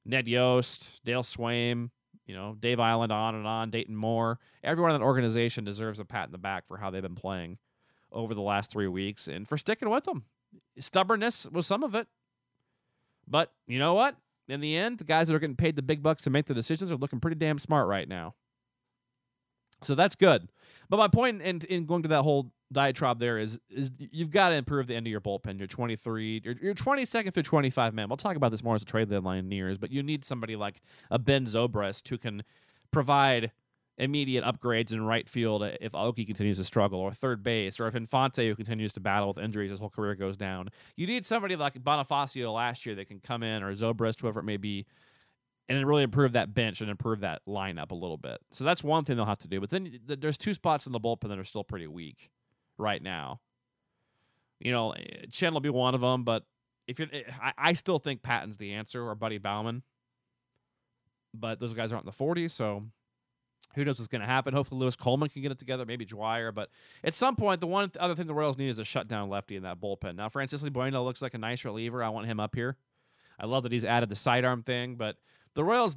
Ned 0.04 0.26
Yost, 0.26 1.04
Dale 1.04 1.22
Sveum, 1.22 1.90
you 2.26 2.34
know, 2.34 2.56
Dave 2.58 2.78
Eiland, 2.78 3.10
on 3.10 3.34
and 3.34 3.46
on, 3.46 3.70
Dayton 3.70 3.96
Moore. 3.96 4.38
Everyone 4.62 4.94
in 4.94 5.00
that 5.00 5.04
organization 5.04 5.64
deserves 5.64 5.98
a 5.98 6.04
pat 6.04 6.26
in 6.26 6.32
the 6.32 6.38
back 6.38 6.66
for 6.66 6.76
how 6.76 6.90
they've 6.90 7.02
been 7.02 7.14
playing 7.14 7.58
over 8.12 8.34
the 8.34 8.42
last 8.42 8.70
three 8.70 8.88
weeks 8.88 9.28
and 9.28 9.48
for 9.48 9.56
sticking 9.56 9.90
with 9.90 10.04
them. 10.04 10.24
Stubbornness 10.78 11.46
was 11.50 11.66
some 11.66 11.82
of 11.82 11.94
it. 11.94 12.06
But 13.26 13.52
you 13.66 13.78
know 13.78 13.94
what? 13.94 14.16
In 14.48 14.60
the 14.60 14.76
end, 14.76 14.98
the 14.98 15.04
guys 15.04 15.28
that 15.28 15.34
are 15.34 15.38
getting 15.38 15.56
paid 15.56 15.76
the 15.76 15.82
big 15.82 16.02
bucks 16.02 16.22
to 16.22 16.30
make 16.30 16.46
the 16.46 16.54
decisions 16.54 16.90
are 16.90 16.96
looking 16.96 17.20
pretty 17.20 17.36
damn 17.36 17.58
smart 17.58 17.86
right 17.86 18.08
now. 18.08 18.34
So 19.82 19.94
that's 19.94 20.14
good. 20.14 20.48
But 20.88 20.96
my 20.96 21.08
point 21.08 21.42
in, 21.42 21.60
in 21.62 21.86
going 21.86 22.02
to 22.02 22.08
that 22.08 22.22
whole 22.22 22.50
diatribe 22.72 23.18
there 23.18 23.38
is 23.38 23.58
is 23.70 23.92
you've 23.98 24.30
got 24.30 24.50
to 24.50 24.54
improve 24.54 24.86
the 24.86 24.94
end 24.94 25.06
of 25.06 25.10
your 25.10 25.20
bullpen. 25.20 25.58
You're 25.58 25.66
23, 25.66 26.42
you're, 26.44 26.54
you're 26.60 26.74
22nd 26.74 27.32
through 27.32 27.42
25 27.42 27.94
man. 27.94 28.08
We'll 28.08 28.16
talk 28.16 28.36
about 28.36 28.50
this 28.50 28.62
more 28.62 28.74
as 28.74 28.82
the 28.82 28.86
trade 28.86 29.08
deadline 29.08 29.48
nears, 29.48 29.78
but 29.78 29.90
you 29.90 30.02
need 30.02 30.24
somebody 30.24 30.56
like 30.56 30.80
a 31.10 31.18
Ben 31.18 31.44
Zobrist 31.44 32.08
who 32.08 32.18
can 32.18 32.42
provide 32.90 33.52
immediate 33.98 34.44
upgrades 34.44 34.92
in 34.92 35.02
right 35.02 35.28
field 35.28 35.62
if 35.80 35.92
Aoki 35.92 36.24
continues 36.24 36.58
to 36.58 36.64
struggle, 36.64 37.00
or 37.00 37.12
third 37.12 37.42
base, 37.42 37.80
or 37.80 37.88
if 37.88 37.96
Infante 37.96 38.48
who 38.48 38.54
continues 38.54 38.92
to 38.92 39.00
battle 39.00 39.28
with 39.28 39.42
injuries 39.42 39.70
his 39.70 39.80
whole 39.80 39.90
career 39.90 40.14
goes 40.14 40.36
down. 40.36 40.68
You 40.96 41.06
need 41.06 41.26
somebody 41.26 41.56
like 41.56 41.74
Bonifacio 41.82 42.54
last 42.54 42.86
year 42.86 42.94
that 42.94 43.08
can 43.08 43.20
come 43.20 43.42
in, 43.42 43.62
or 43.62 43.74
Zobrist, 43.74 44.20
whoever 44.20 44.40
it 44.40 44.44
may 44.44 44.56
be, 44.56 44.86
and 45.68 45.86
really 45.86 46.02
improve 46.02 46.32
that 46.32 46.54
bench 46.54 46.80
and 46.80 46.90
improve 46.90 47.20
that 47.20 47.42
lineup 47.46 47.90
a 47.90 47.94
little 47.94 48.16
bit. 48.16 48.38
So 48.52 48.64
that's 48.64 48.82
one 48.82 49.04
thing 49.04 49.16
they'll 49.16 49.26
have 49.26 49.38
to 49.38 49.48
do. 49.48 49.60
But 49.60 49.70
then 49.70 50.00
th- 50.06 50.20
there's 50.20 50.38
two 50.38 50.54
spots 50.54 50.86
in 50.86 50.92
the 50.92 51.00
bullpen 51.00 51.28
that 51.28 51.38
are 51.38 51.44
still 51.44 51.64
pretty 51.64 51.86
weak 51.86 52.30
right 52.78 53.02
now. 53.02 53.40
You 54.60 54.72
know, 54.72 54.92
eh, 54.92 55.26
Chen 55.30 55.52
will 55.52 55.60
be 55.60 55.68
one 55.68 55.94
of 55.94 56.00
them, 56.00 56.24
but 56.24 56.44
if 56.86 56.98
you're, 56.98 57.08
eh, 57.12 57.22
I, 57.56 57.74
still 57.74 57.98
think 57.98 58.22
Patton's 58.22 58.56
the 58.56 58.72
answer 58.72 59.06
or 59.06 59.14
Buddy 59.14 59.38
Baumann. 59.38 59.82
But 61.34 61.60
those 61.60 61.74
guys 61.74 61.92
aren't 61.92 62.06
in 62.06 62.10
the 62.10 62.24
40s, 62.24 62.52
so 62.52 62.84
who 63.74 63.84
knows 63.84 63.98
what's 63.98 64.08
going 64.08 64.22
to 64.22 64.26
happen? 64.26 64.54
Hopefully, 64.54 64.80
Louis 64.80 64.96
Coleman 64.96 65.28
can 65.28 65.42
get 65.42 65.52
it 65.52 65.58
together, 65.58 65.84
maybe 65.84 66.06
Dwyer. 66.06 66.50
But 66.50 66.70
at 67.04 67.12
some 67.12 67.36
point, 67.36 67.60
the 67.60 67.66
one 67.66 67.92
other 68.00 68.14
thing 68.14 68.26
the 68.26 68.34
Royals 68.34 68.56
need 68.56 68.70
is 68.70 68.78
a 68.78 68.84
shutdown 68.84 69.28
lefty 69.28 69.56
in 69.56 69.64
that 69.64 69.78
bullpen. 69.78 70.16
Now, 70.16 70.30
Francisco 70.30 70.70
Bueno 70.70 71.04
looks 71.04 71.20
like 71.20 71.34
a 71.34 71.38
nice 71.38 71.66
reliever. 71.66 72.02
I 72.02 72.08
want 72.08 72.26
him 72.26 72.40
up 72.40 72.54
here. 72.54 72.78
I 73.38 73.44
love 73.46 73.62
that 73.64 73.72
he's 73.72 73.84
added 73.84 74.08
the 74.08 74.16
sidearm 74.16 74.62
thing, 74.62 74.96
but 74.96 75.16
the 75.58 75.64
Royals, 75.64 75.96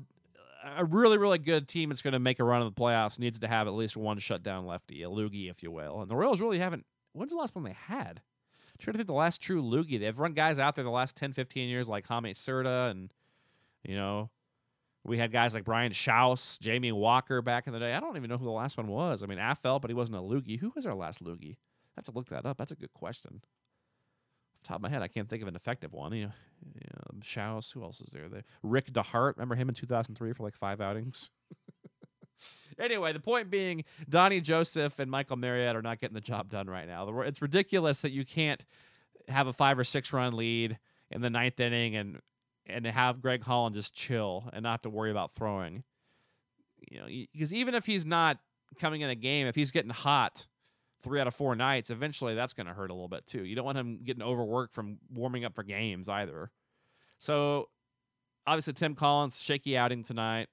a 0.75 0.83
really, 0.83 1.19
really 1.19 1.37
good 1.37 1.67
team 1.67 1.89
that's 1.89 2.01
going 2.01 2.13
to 2.13 2.19
make 2.19 2.39
a 2.39 2.43
run 2.43 2.63
of 2.63 2.73
the 2.73 2.81
playoffs, 2.81 3.19
needs 3.19 3.37
to 3.37 3.47
have 3.47 3.67
at 3.67 3.73
least 3.73 3.95
one 3.95 4.17
shutdown 4.17 4.65
lefty, 4.65 5.03
a 5.03 5.07
loogie, 5.07 5.51
if 5.51 5.61
you 5.61 5.69
will. 5.69 6.01
And 6.01 6.09
the 6.09 6.15
Royals 6.15 6.41
really 6.41 6.57
haven't. 6.57 6.83
When's 7.13 7.31
the 7.31 7.37
last 7.37 7.53
one 7.53 7.63
they 7.63 7.75
had? 7.87 8.19
I'm 8.19 8.79
trying 8.79 8.93
to 8.93 8.97
think 8.97 9.05
the 9.05 9.13
last 9.13 9.39
true 9.39 9.61
loogie. 9.61 9.99
They've 9.99 10.17
run 10.17 10.33
guys 10.33 10.57
out 10.57 10.73
there 10.73 10.83
the 10.83 10.89
last 10.89 11.15
10, 11.15 11.33
15 11.33 11.69
years 11.69 11.87
like 11.87 12.07
Jaime 12.07 12.33
Cerda 12.33 12.89
and, 12.89 13.13
you 13.83 13.95
know, 13.95 14.31
we 15.03 15.19
had 15.19 15.31
guys 15.31 15.53
like 15.53 15.63
Brian 15.63 15.91
Shouse, 15.91 16.57
Jamie 16.57 16.91
Walker 16.91 17.43
back 17.43 17.67
in 17.67 17.73
the 17.73 17.79
day. 17.79 17.93
I 17.93 17.99
don't 17.99 18.17
even 18.17 18.31
know 18.31 18.37
who 18.37 18.45
the 18.45 18.51
last 18.51 18.77
one 18.77 18.87
was. 18.87 19.21
I 19.21 19.27
mean, 19.27 19.37
Affeldt, 19.37 19.81
but 19.81 19.91
he 19.91 19.95
wasn't 19.95 20.17
a 20.17 20.21
loogie. 20.21 20.59
Who 20.59 20.71
was 20.75 20.87
our 20.87 20.95
last 20.95 21.23
loogie? 21.23 21.53
I 21.53 21.97
have 21.97 22.05
to 22.05 22.11
look 22.11 22.29
that 22.29 22.47
up. 22.47 22.57
That's 22.57 22.71
a 22.71 22.75
good 22.75 22.93
question 22.93 23.43
top 24.63 24.77
of 24.77 24.81
my 24.81 24.89
head, 24.89 25.01
I 25.01 25.07
can't 25.07 25.29
think 25.29 25.41
of 25.41 25.47
an 25.47 25.55
effective 25.55 25.93
one. 25.93 26.13
You 26.13 26.25
know, 26.25 26.31
you 26.75 26.81
know 26.93 27.19
Shouse, 27.23 27.71
who 27.71 27.83
else 27.83 28.01
is 28.01 28.11
there? 28.13 28.29
there? 28.29 28.43
Rick 28.63 28.93
DeHart, 28.93 29.37
remember 29.37 29.55
him 29.55 29.69
in 29.69 29.75
2003 29.75 30.33
for 30.33 30.43
like 30.43 30.55
five 30.55 30.81
outings? 30.81 31.31
anyway, 32.79 33.13
the 33.13 33.19
point 33.19 33.49
being, 33.49 33.83
Donnie 34.09 34.41
Joseph 34.41 34.99
and 34.99 35.09
Michael 35.09 35.37
Mariot 35.37 35.75
are 35.75 35.81
not 35.81 35.99
getting 35.99 36.15
the 36.15 36.21
job 36.21 36.49
done 36.49 36.67
right 36.67 36.87
now. 36.87 37.07
It's 37.21 37.41
ridiculous 37.41 38.01
that 38.01 38.11
you 38.11 38.25
can't 38.25 38.63
have 39.27 39.47
a 39.47 39.53
five 39.53 39.77
or 39.77 39.83
six 39.83 40.13
run 40.13 40.35
lead 40.35 40.77
in 41.09 41.21
the 41.21 41.29
ninth 41.29 41.59
inning 41.59 41.95
and 41.95 42.19
and 42.67 42.85
have 42.85 43.21
Greg 43.21 43.43
Holland 43.43 43.75
just 43.75 43.93
chill 43.93 44.49
and 44.53 44.63
not 44.63 44.71
have 44.71 44.81
to 44.83 44.89
worry 44.89 45.11
about 45.11 45.31
throwing. 45.33 45.83
You 46.89 46.99
know, 46.99 47.07
because 47.33 47.53
even 47.53 47.75
if 47.75 47.85
he's 47.85 48.05
not 48.05 48.37
coming 48.79 49.01
in 49.01 49.09
a 49.09 49.15
game, 49.15 49.47
if 49.47 49.55
he's 49.55 49.71
getting 49.71 49.91
hot 49.91 50.47
three 51.01 51.19
out 51.19 51.27
of 51.27 51.35
four 51.35 51.55
nights, 51.55 51.89
eventually 51.89 52.35
that's 52.35 52.53
going 52.53 52.67
to 52.67 52.73
hurt 52.73 52.89
a 52.89 52.93
little 52.93 53.07
bit 53.07 53.25
too. 53.25 53.43
You 53.43 53.55
don't 53.55 53.65
want 53.65 53.77
him 53.77 53.99
getting 54.03 54.23
overworked 54.23 54.73
from 54.73 54.97
warming 55.11 55.45
up 55.45 55.55
for 55.55 55.63
games 55.63 56.09
either. 56.09 56.51
So 57.17 57.69
obviously, 58.47 58.73
Tim 58.73 58.95
Collins, 58.95 59.41
shaky 59.41 59.77
outing 59.77 60.03
tonight. 60.03 60.47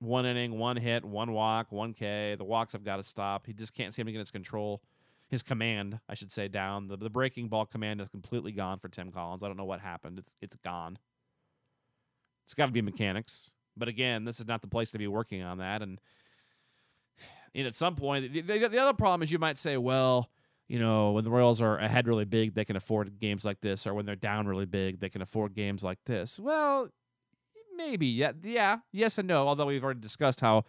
One 0.00 0.26
inning, 0.26 0.58
one 0.58 0.76
hit, 0.76 1.04
one 1.04 1.32
walk, 1.32 1.72
one 1.72 1.94
K. 1.94 2.34
The 2.36 2.44
walks 2.44 2.72
have 2.72 2.84
got 2.84 2.96
to 2.96 3.04
stop. 3.04 3.46
He 3.46 3.52
just 3.52 3.74
can't 3.74 3.94
seem 3.94 4.06
to 4.06 4.12
get 4.12 4.18
his 4.18 4.30
control, 4.30 4.82
his 5.28 5.42
command, 5.42 5.98
I 6.08 6.14
should 6.14 6.30
say, 6.30 6.48
down. 6.48 6.88
The, 6.88 6.96
the 6.96 7.08
breaking 7.08 7.48
ball 7.48 7.64
command 7.64 8.00
is 8.00 8.08
completely 8.08 8.52
gone 8.52 8.80
for 8.80 8.88
Tim 8.88 9.10
Collins. 9.10 9.42
I 9.42 9.46
don't 9.46 9.56
know 9.56 9.64
what 9.64 9.80
happened. 9.80 10.18
It's 10.18 10.34
it's 10.42 10.56
gone. 10.56 10.98
It's 12.44 12.54
got 12.54 12.66
to 12.66 12.72
be 12.72 12.82
mechanics. 12.82 13.50
But 13.76 13.88
again, 13.88 14.24
this 14.24 14.40
is 14.40 14.46
not 14.46 14.60
the 14.60 14.68
place 14.68 14.90
to 14.90 14.98
be 14.98 15.06
working 15.06 15.42
on 15.42 15.58
that. 15.58 15.80
And 15.80 16.00
and 17.54 17.66
at 17.66 17.74
some 17.74 17.96
point, 17.96 18.32
the, 18.32 18.40
the, 18.40 18.68
the, 18.68 18.78
other 18.78 18.92
problem 18.92 19.22
is 19.22 19.30
you 19.30 19.38
might 19.38 19.58
say, 19.58 19.76
well, 19.76 20.28
you 20.68 20.78
know, 20.78 21.12
when 21.12 21.24
the 21.24 21.30
Royals 21.30 21.60
are 21.60 21.78
ahead 21.78 22.08
really 22.08 22.24
big, 22.24 22.54
they 22.54 22.64
can 22.64 22.76
afford 22.76 23.18
games 23.20 23.44
like 23.44 23.60
this, 23.60 23.86
or 23.86 23.94
when 23.94 24.06
they're 24.06 24.16
down 24.16 24.46
really 24.46 24.66
big, 24.66 24.98
they 24.98 25.08
can 25.08 25.22
afford 25.22 25.54
games 25.54 25.84
like 25.84 25.98
this. 26.06 26.38
Well, 26.38 26.88
maybe, 27.76 28.06
yeah, 28.06 28.32
yeah, 28.42 28.78
yes 28.92 29.18
and 29.18 29.28
no. 29.28 29.46
Although 29.46 29.66
we've 29.66 29.84
already 29.84 30.00
discussed 30.00 30.40
how 30.40 30.64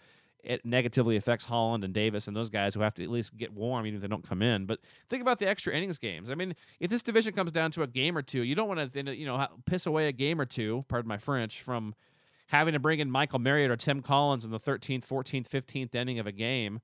it 0.46 0.64
negatively 0.64 1.16
affects 1.16 1.44
Holland 1.44 1.84
and 1.84 1.94
Davis 1.94 2.28
and 2.28 2.38
those 2.38 2.52
guys 2.52 2.76
who 2.76 2.82
have 2.82 2.94
to 2.96 3.04
at 3.04 3.10
least 3.10 3.36
get 3.36 3.52
warm 3.52 3.88
even 3.88 3.96
if 3.96 4.02
they 4.02 4.08
don't 4.08 4.28
come 4.28 4.44
in. 4.44 4.66
But 4.66 4.80
think 5.10 5.22
about 5.22 5.40
the 5.40 5.48
extra 5.48 5.74
innings 5.74 5.98
games. 5.98 6.30
I 6.30 6.36
mean, 6.36 6.54
if 6.80 6.92
this 6.92 7.02
division 7.02 7.34
comes 7.34 7.52
down 7.52 7.72
to 7.72 7.82
a 7.82 7.88
game 7.88 8.16
or 8.16 8.22
two, 8.22 8.44
you 8.44 8.54
don't 8.54 8.68
want 8.68 8.94
to 8.94 9.16
you 9.16 9.26
know 9.26 9.48
piss 9.66 9.88
away 9.88 10.08
a 10.08 10.12
game 10.12 10.40
or 10.40 10.46
two, 10.46 10.84
pardon 10.88 11.10
my 11.10 11.18
French, 11.18 11.62
from 11.62 11.96
having 12.48 12.74
to 12.74 12.80
bring 12.80 13.00
in 13.00 13.10
Michael 13.10 13.40
Mariot 13.40 13.72
or 13.72 13.76
Tim 13.76 14.02
Collins 14.02 14.46
in 14.46 14.52
the 14.52 14.60
13th, 14.60 15.06
14th, 15.06 15.48
15th 15.48 15.96
inning 15.96 16.20
of 16.20 16.28
a 16.28 16.32
game, 16.32 16.80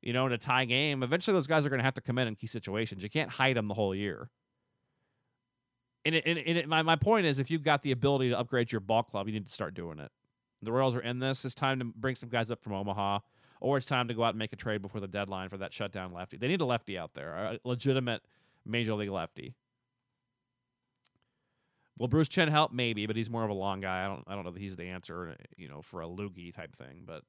you 0.00 0.12
know, 0.12 0.26
in 0.26 0.32
a 0.32 0.38
tie 0.38 0.64
game. 0.64 1.02
Eventually, 1.02 1.34
those 1.34 1.46
guys 1.46 1.64
are 1.64 1.70
going 1.70 1.78
to 1.78 1.84
have 1.84 1.94
to 1.94 2.00
come 2.00 2.18
in 2.18 2.28
in 2.28 2.34
key 2.34 2.46
situations. 2.46 3.02
You 3.02 3.10
can't 3.10 3.30
hide 3.30 3.56
them 3.56 3.68
the 3.68 3.74
whole 3.74 3.94
year. 3.94 4.28
And, 6.04 6.16
it, 6.16 6.24
and, 6.26 6.38
it, 6.38 6.68
my, 6.68 6.82
my 6.82 6.96
point 6.96 7.26
is, 7.26 7.38
if 7.38 7.50
you've 7.50 7.62
got 7.62 7.82
the 7.82 7.92
ability 7.92 8.30
to 8.30 8.38
upgrade 8.38 8.72
your 8.72 8.80
ball 8.80 9.02
club, 9.02 9.28
you 9.28 9.32
need 9.32 9.46
to 9.46 9.52
start 9.52 9.74
doing 9.74 9.98
it. 9.98 10.10
The 10.62 10.72
Royals 10.72 10.96
are 10.96 11.00
in 11.00 11.18
this. 11.18 11.44
It's 11.44 11.54
time 11.54 11.78
to 11.78 11.84
bring 11.84 12.16
some 12.16 12.28
guys 12.28 12.50
up 12.50 12.62
from 12.62 12.72
Omaha, 12.72 13.20
or 13.60 13.76
it's 13.76 13.86
time 13.86 14.08
to 14.08 14.14
go 14.14 14.24
out 14.24 14.30
and 14.30 14.38
make 14.38 14.52
a 14.52 14.56
trade 14.56 14.82
before 14.82 15.00
the 15.00 15.08
deadline 15.08 15.48
for 15.48 15.56
that 15.58 15.72
shutdown 15.72 16.12
lefty. 16.12 16.36
They 16.36 16.48
need 16.48 16.60
a 16.60 16.64
lefty 16.64 16.98
out 16.98 17.14
there, 17.14 17.34
a 17.34 17.58
legitimate 17.64 18.22
major 18.64 18.94
league 18.94 19.10
lefty. 19.10 19.54
Will 21.98 22.08
Bruce 22.08 22.28
Chen 22.28 22.48
help? 22.48 22.72
Maybe, 22.72 23.06
but 23.06 23.16
he's 23.16 23.30
more 23.30 23.44
of 23.44 23.50
a 23.50 23.54
long 23.54 23.80
guy. 23.80 24.04
I 24.04 24.08
don't. 24.08 24.24
I 24.26 24.34
don't 24.34 24.44
know 24.44 24.50
that 24.50 24.60
he's 24.60 24.76
the 24.76 24.84
answer, 24.84 25.36
you 25.56 25.68
know, 25.68 25.82
for 25.82 26.02
a 26.02 26.06
loogie 26.06 26.54
type 26.54 26.74
thing. 26.76 27.02
But 27.06 27.22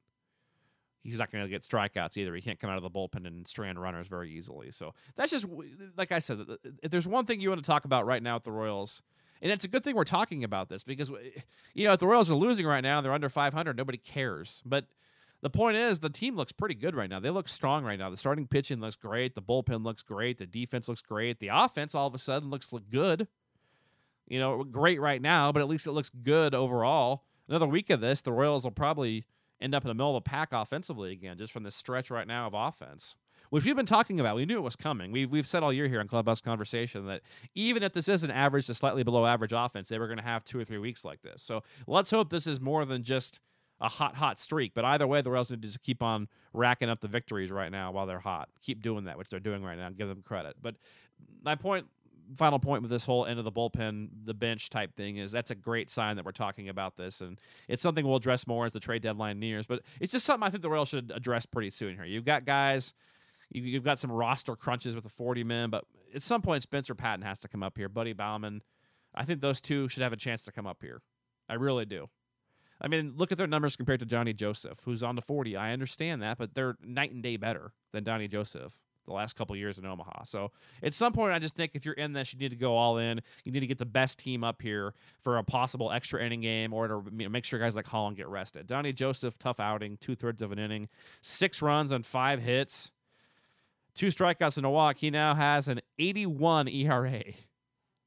he's 1.02 1.20
not 1.20 1.32
going 1.32 1.44
to 1.44 1.50
get 1.50 1.64
strikeouts 1.64 2.18
either. 2.18 2.34
He 2.34 2.42
can't 2.42 2.60
come 2.60 2.70
out 2.70 2.78
of 2.78 2.84
the 2.84 2.90
bullpen 2.90 3.28
and 3.28 3.48
strand 3.48 3.80
runners 3.80 4.08
very 4.08 4.32
easily. 4.32 4.72
So 4.72 4.94
that's 5.16 5.32
just 5.32 5.46
like 5.98 6.12
I 6.12 6.20
said. 6.20 6.40
If 6.82 6.92
there's 6.92 7.08
one 7.08 7.26
thing 7.26 7.42
you 7.42 7.50
want 7.50 7.62
to 7.62 7.68
talk 7.68 7.86
about 7.86 8.06
right 8.06 8.24
now 8.24 8.38
at 8.38 8.44
the 8.44 8.52
Royals, 8.52 9.02
and 9.42 9.52
it's 9.52 9.66
a 9.66 9.68
good 9.68 9.84
thing 9.84 9.96
we're 9.96 10.06
talking 10.06 10.46
about 10.46 10.70
this 10.70 10.84
because, 10.84 11.12
you 11.74 11.86
know, 11.86 11.94
if 11.94 12.00
the 12.00 12.08
Royals 12.08 12.32
are 12.32 12.36
losing 12.36 12.66
right 12.66 12.82
now, 12.82 13.02
they're 13.02 13.12
under 13.12 13.28
500, 13.28 13.76
nobody 13.76 13.98
cares. 13.98 14.64
But 14.66 14.86
the 15.42 15.50
point 15.50 15.76
is, 15.76 16.00
the 16.00 16.10
team 16.10 16.38
looks 16.38 16.54
pretty 16.54 16.76
good 16.76 16.96
right 16.96 17.10
now. 17.10 17.20
They 17.20 17.30
look 17.30 17.50
strong 17.50 17.84
right 17.84 18.00
now. 18.00 18.10
The 18.10 18.16
starting 18.16 18.48
pitching 18.48 18.80
looks 18.80 18.96
great. 18.96 19.36
The 19.36 19.42
bullpen 19.42 19.84
looks 19.84 20.02
great. 20.02 20.38
The 20.38 20.46
defense 20.46 20.88
looks 20.88 21.02
great. 21.02 21.40
The 21.40 21.50
offense 21.50 21.94
all 21.94 22.08
of 22.08 22.16
a 22.16 22.20
sudden 22.20 22.50
looks 22.50 22.72
look 22.72 22.90
good. 22.90 23.28
You 24.28 24.40
know, 24.40 24.64
great 24.64 25.02
right 25.02 25.22
now, 25.22 25.52
but 25.52 25.62
at 25.62 25.68
least 25.68 25.88
it 25.88 25.92
looks 25.92 26.10
good 26.10 26.56
overall. 26.56 27.24
Another 27.48 27.68
week 27.68 27.90
of 27.90 28.02
this, 28.02 28.22
the 28.22 28.32
Royals 28.32 28.64
will 28.64 28.72
probably 28.72 29.26
end 29.62 29.76
up 29.76 29.84
in 29.84 29.88
the 29.88 29.94
middle 29.94 30.16
of 30.16 30.24
the 30.24 30.30
pack 30.30 30.54
offensively 30.54 31.12
again, 31.12 31.38
just 31.38 31.52
from 31.54 31.64
this 31.64 31.76
stretch 31.76 32.10
right 32.10 32.28
now 32.28 32.48
of 32.48 32.54
offense 32.54 33.16
which 33.54 33.66
we've 33.66 33.76
been 33.76 33.86
talking 33.86 34.20
about. 34.20 34.36
We 34.36 34.48
knew 34.48 34.58
it 34.58 34.64
was 34.64 34.76
coming. 34.76 35.12
We've, 35.12 35.30
we've 35.30 35.46
said 35.46 35.62
all 35.62 35.72
year 35.72 35.88
here 35.88 36.00
on 36.00 36.08
Clubhouse 36.08 36.42
Conversation 36.42 37.06
that 37.06 37.22
even 37.54 37.84
if 37.84 37.94
this 37.94 38.10
is 38.10 38.24
an 38.24 38.32
average 38.32 38.66
to 38.66 38.74
slightly 38.74 39.04
below 39.04 39.28
average 39.28 39.54
offense, 39.56 39.90
they 39.90 40.00
were 40.00 40.08
going 40.08 40.18
to 40.18 40.24
have 40.24 40.44
two 40.44 40.60
or 40.60 40.66
three 40.66 40.80
weeks 40.80 41.06
like 41.06 41.22
this. 41.22 41.44
So 41.44 41.62
let's 41.86 42.10
hope 42.10 42.32
this 42.32 42.48
is 42.48 42.60
more 42.60 42.84
than 42.84 43.04
just 43.04 43.42
a 43.80 43.88
hot, 43.88 44.16
hot 44.16 44.40
streak. 44.40 44.74
But 44.74 44.86
either 44.86 45.06
way, 45.06 45.22
the 45.22 45.30
Royals 45.30 45.52
need 45.52 45.62
to 45.62 45.68
just 45.68 45.84
keep 45.84 46.02
on 46.02 46.28
racking 46.52 46.90
up 46.90 47.00
the 47.00 47.08
victories 47.08 47.52
right 47.52 47.72
now 47.72 47.92
while 47.92 48.08
they're 48.08 48.18
hot. 48.18 48.50
Keep 48.64 48.82
doing 48.82 49.04
that, 49.06 49.20
which 49.20 49.30
they're 49.30 49.40
doing 49.40 49.64
right 49.64 49.78
now. 49.78 49.90
Give 49.90 50.08
them 50.08 50.24
credit. 50.24 50.56
But 50.60 50.74
my 51.44 51.54
point 51.54 51.86
final 52.38 52.60
point 52.60 52.82
with 52.82 52.92
this 52.92 53.06
whole 53.06 53.26
end 53.26 53.40
of 53.40 53.46
the 53.46 53.52
bullpen, 53.52 54.10
the 54.26 54.34
bench 54.34 54.70
type 54.70 54.96
thing 54.96 55.18
is 55.18 55.32
that's 55.32 55.52
a 55.52 55.56
great 55.56 55.90
sign 55.90 56.16
that 56.16 56.26
we're 56.26 56.32
talking 56.32 56.70
about 56.70 56.96
this, 56.98 57.22
and 57.22 57.40
it's 57.68 57.82
something 57.82 58.06
we'll 58.06 58.16
address 58.16 58.48
more 58.48 58.66
as 58.66 58.74
the 58.74 58.80
trade 58.80 59.02
deadline 59.02 59.40
nears. 59.40 59.68
But 59.68 59.82
it's 60.00 60.12
just 60.12 60.26
something 60.26 60.46
I 60.46 60.50
think 60.50 60.62
the 60.62 60.70
Royals 60.70 60.90
should 60.90 61.12
address 61.16 61.46
pretty 61.46 61.72
soon 61.72 61.96
here. 61.96 62.06
You've 62.06 62.26
got 62.26 62.46
guys 62.46 62.94
you, 63.54 63.76
have 63.76 63.84
got 63.84 64.00
some 64.00 64.12
roster 64.12 64.56
crunches 64.56 64.96
with 64.96 65.04
the 65.04 65.10
40 65.10 65.44
men, 65.44 65.70
but 65.70 65.86
at 66.14 66.22
some 66.22 66.42
point, 66.42 66.64
Spencer 66.64 66.96
Patton 66.96 67.24
has 67.24 67.40
to 67.40 67.48
come 67.48 67.64
up 67.64 67.78
here. 67.78 67.90
Buddy 67.90 68.14
Baumann, 68.14 68.62
I 69.14 69.26
think 69.26 69.42
those 69.42 69.62
two 69.62 69.88
should 69.88 70.04
have 70.04 70.14
a 70.14 70.18
chance 70.18 70.44
to 70.44 70.52
come 70.52 70.68
up 70.68 70.78
here. 70.82 71.02
I 71.50 71.56
really 71.56 71.86
do. 71.86 72.10
I 72.82 72.88
mean, 72.88 73.14
look 73.16 73.32
at 73.32 73.38
their 73.38 73.48
numbers 73.48 73.76
compared 73.76 74.00
to 74.00 74.06
Johnny 74.06 74.34
Joseph, 74.34 74.80
who's 74.84 75.04
on 75.04 75.16
the 75.16 75.22
40. 75.22 75.56
I 75.56 75.72
understand 75.72 76.22
that, 76.22 76.38
but 76.38 76.54
they're 76.54 76.76
night 76.84 77.12
and 77.12 77.24
day 77.24 77.38
better 77.38 77.72
than 77.92 78.04
Donnie 78.04 78.28
Joseph 78.28 78.78
the 79.06 79.14
last 79.14 79.36
couple 79.36 79.56
years 79.56 79.78
in 79.78 79.86
Omaha. 79.86 80.24
So 80.26 80.52
at 80.82 80.94
some 80.94 81.14
point, 81.14 81.34
I 81.34 81.40
just 81.40 81.56
think 81.56 81.72
if 81.74 81.86
you're 81.86 81.94
in 81.96 82.14
this, 82.14 82.34
you 82.34 82.40
need 82.40 82.50
to 82.50 82.56
go 82.56 82.76
all 82.76 82.98
in. 82.98 83.22
You 83.44 83.52
need 83.52 83.62
to 83.62 83.68
get 83.68 83.78
the 83.78 83.86
best 83.86 84.20
team 84.20 84.44
up 84.44 84.62
here 84.62 84.94
for 85.22 85.38
a 85.38 85.44
possible 85.44 85.92
extra 85.92 86.24
inning 86.24 86.42
game 86.42 86.74
or 86.74 86.88
to 86.88 87.04
you 87.12 87.24
know, 87.26 87.30
make 87.30 87.46
sure 87.46 87.60
guys 87.60 87.76
like 87.76 87.88
Holland 87.88 88.18
get 88.18 88.28
rested. 88.28 88.68
Donnie 88.68 88.94
Joseph, 88.94 89.38
tough 89.38 89.60
outing, 89.60 89.98
two 89.98 90.16
thirds 90.16 90.42
of 90.42 90.52
an 90.52 90.60
inning, 90.60 90.88
six 91.22 91.62
runs 91.62 91.92
on 91.92 92.04
five 92.04 92.42
hits 92.42 92.92
two 93.96 94.08
strikeouts 94.08 94.58
and 94.58 94.66
a 94.66 94.70
walk. 94.70 94.98
He 94.98 95.10
now 95.10 95.36
has 95.36 95.68
an 95.68 95.82
81 96.00 96.68
ERA. 96.68 97.24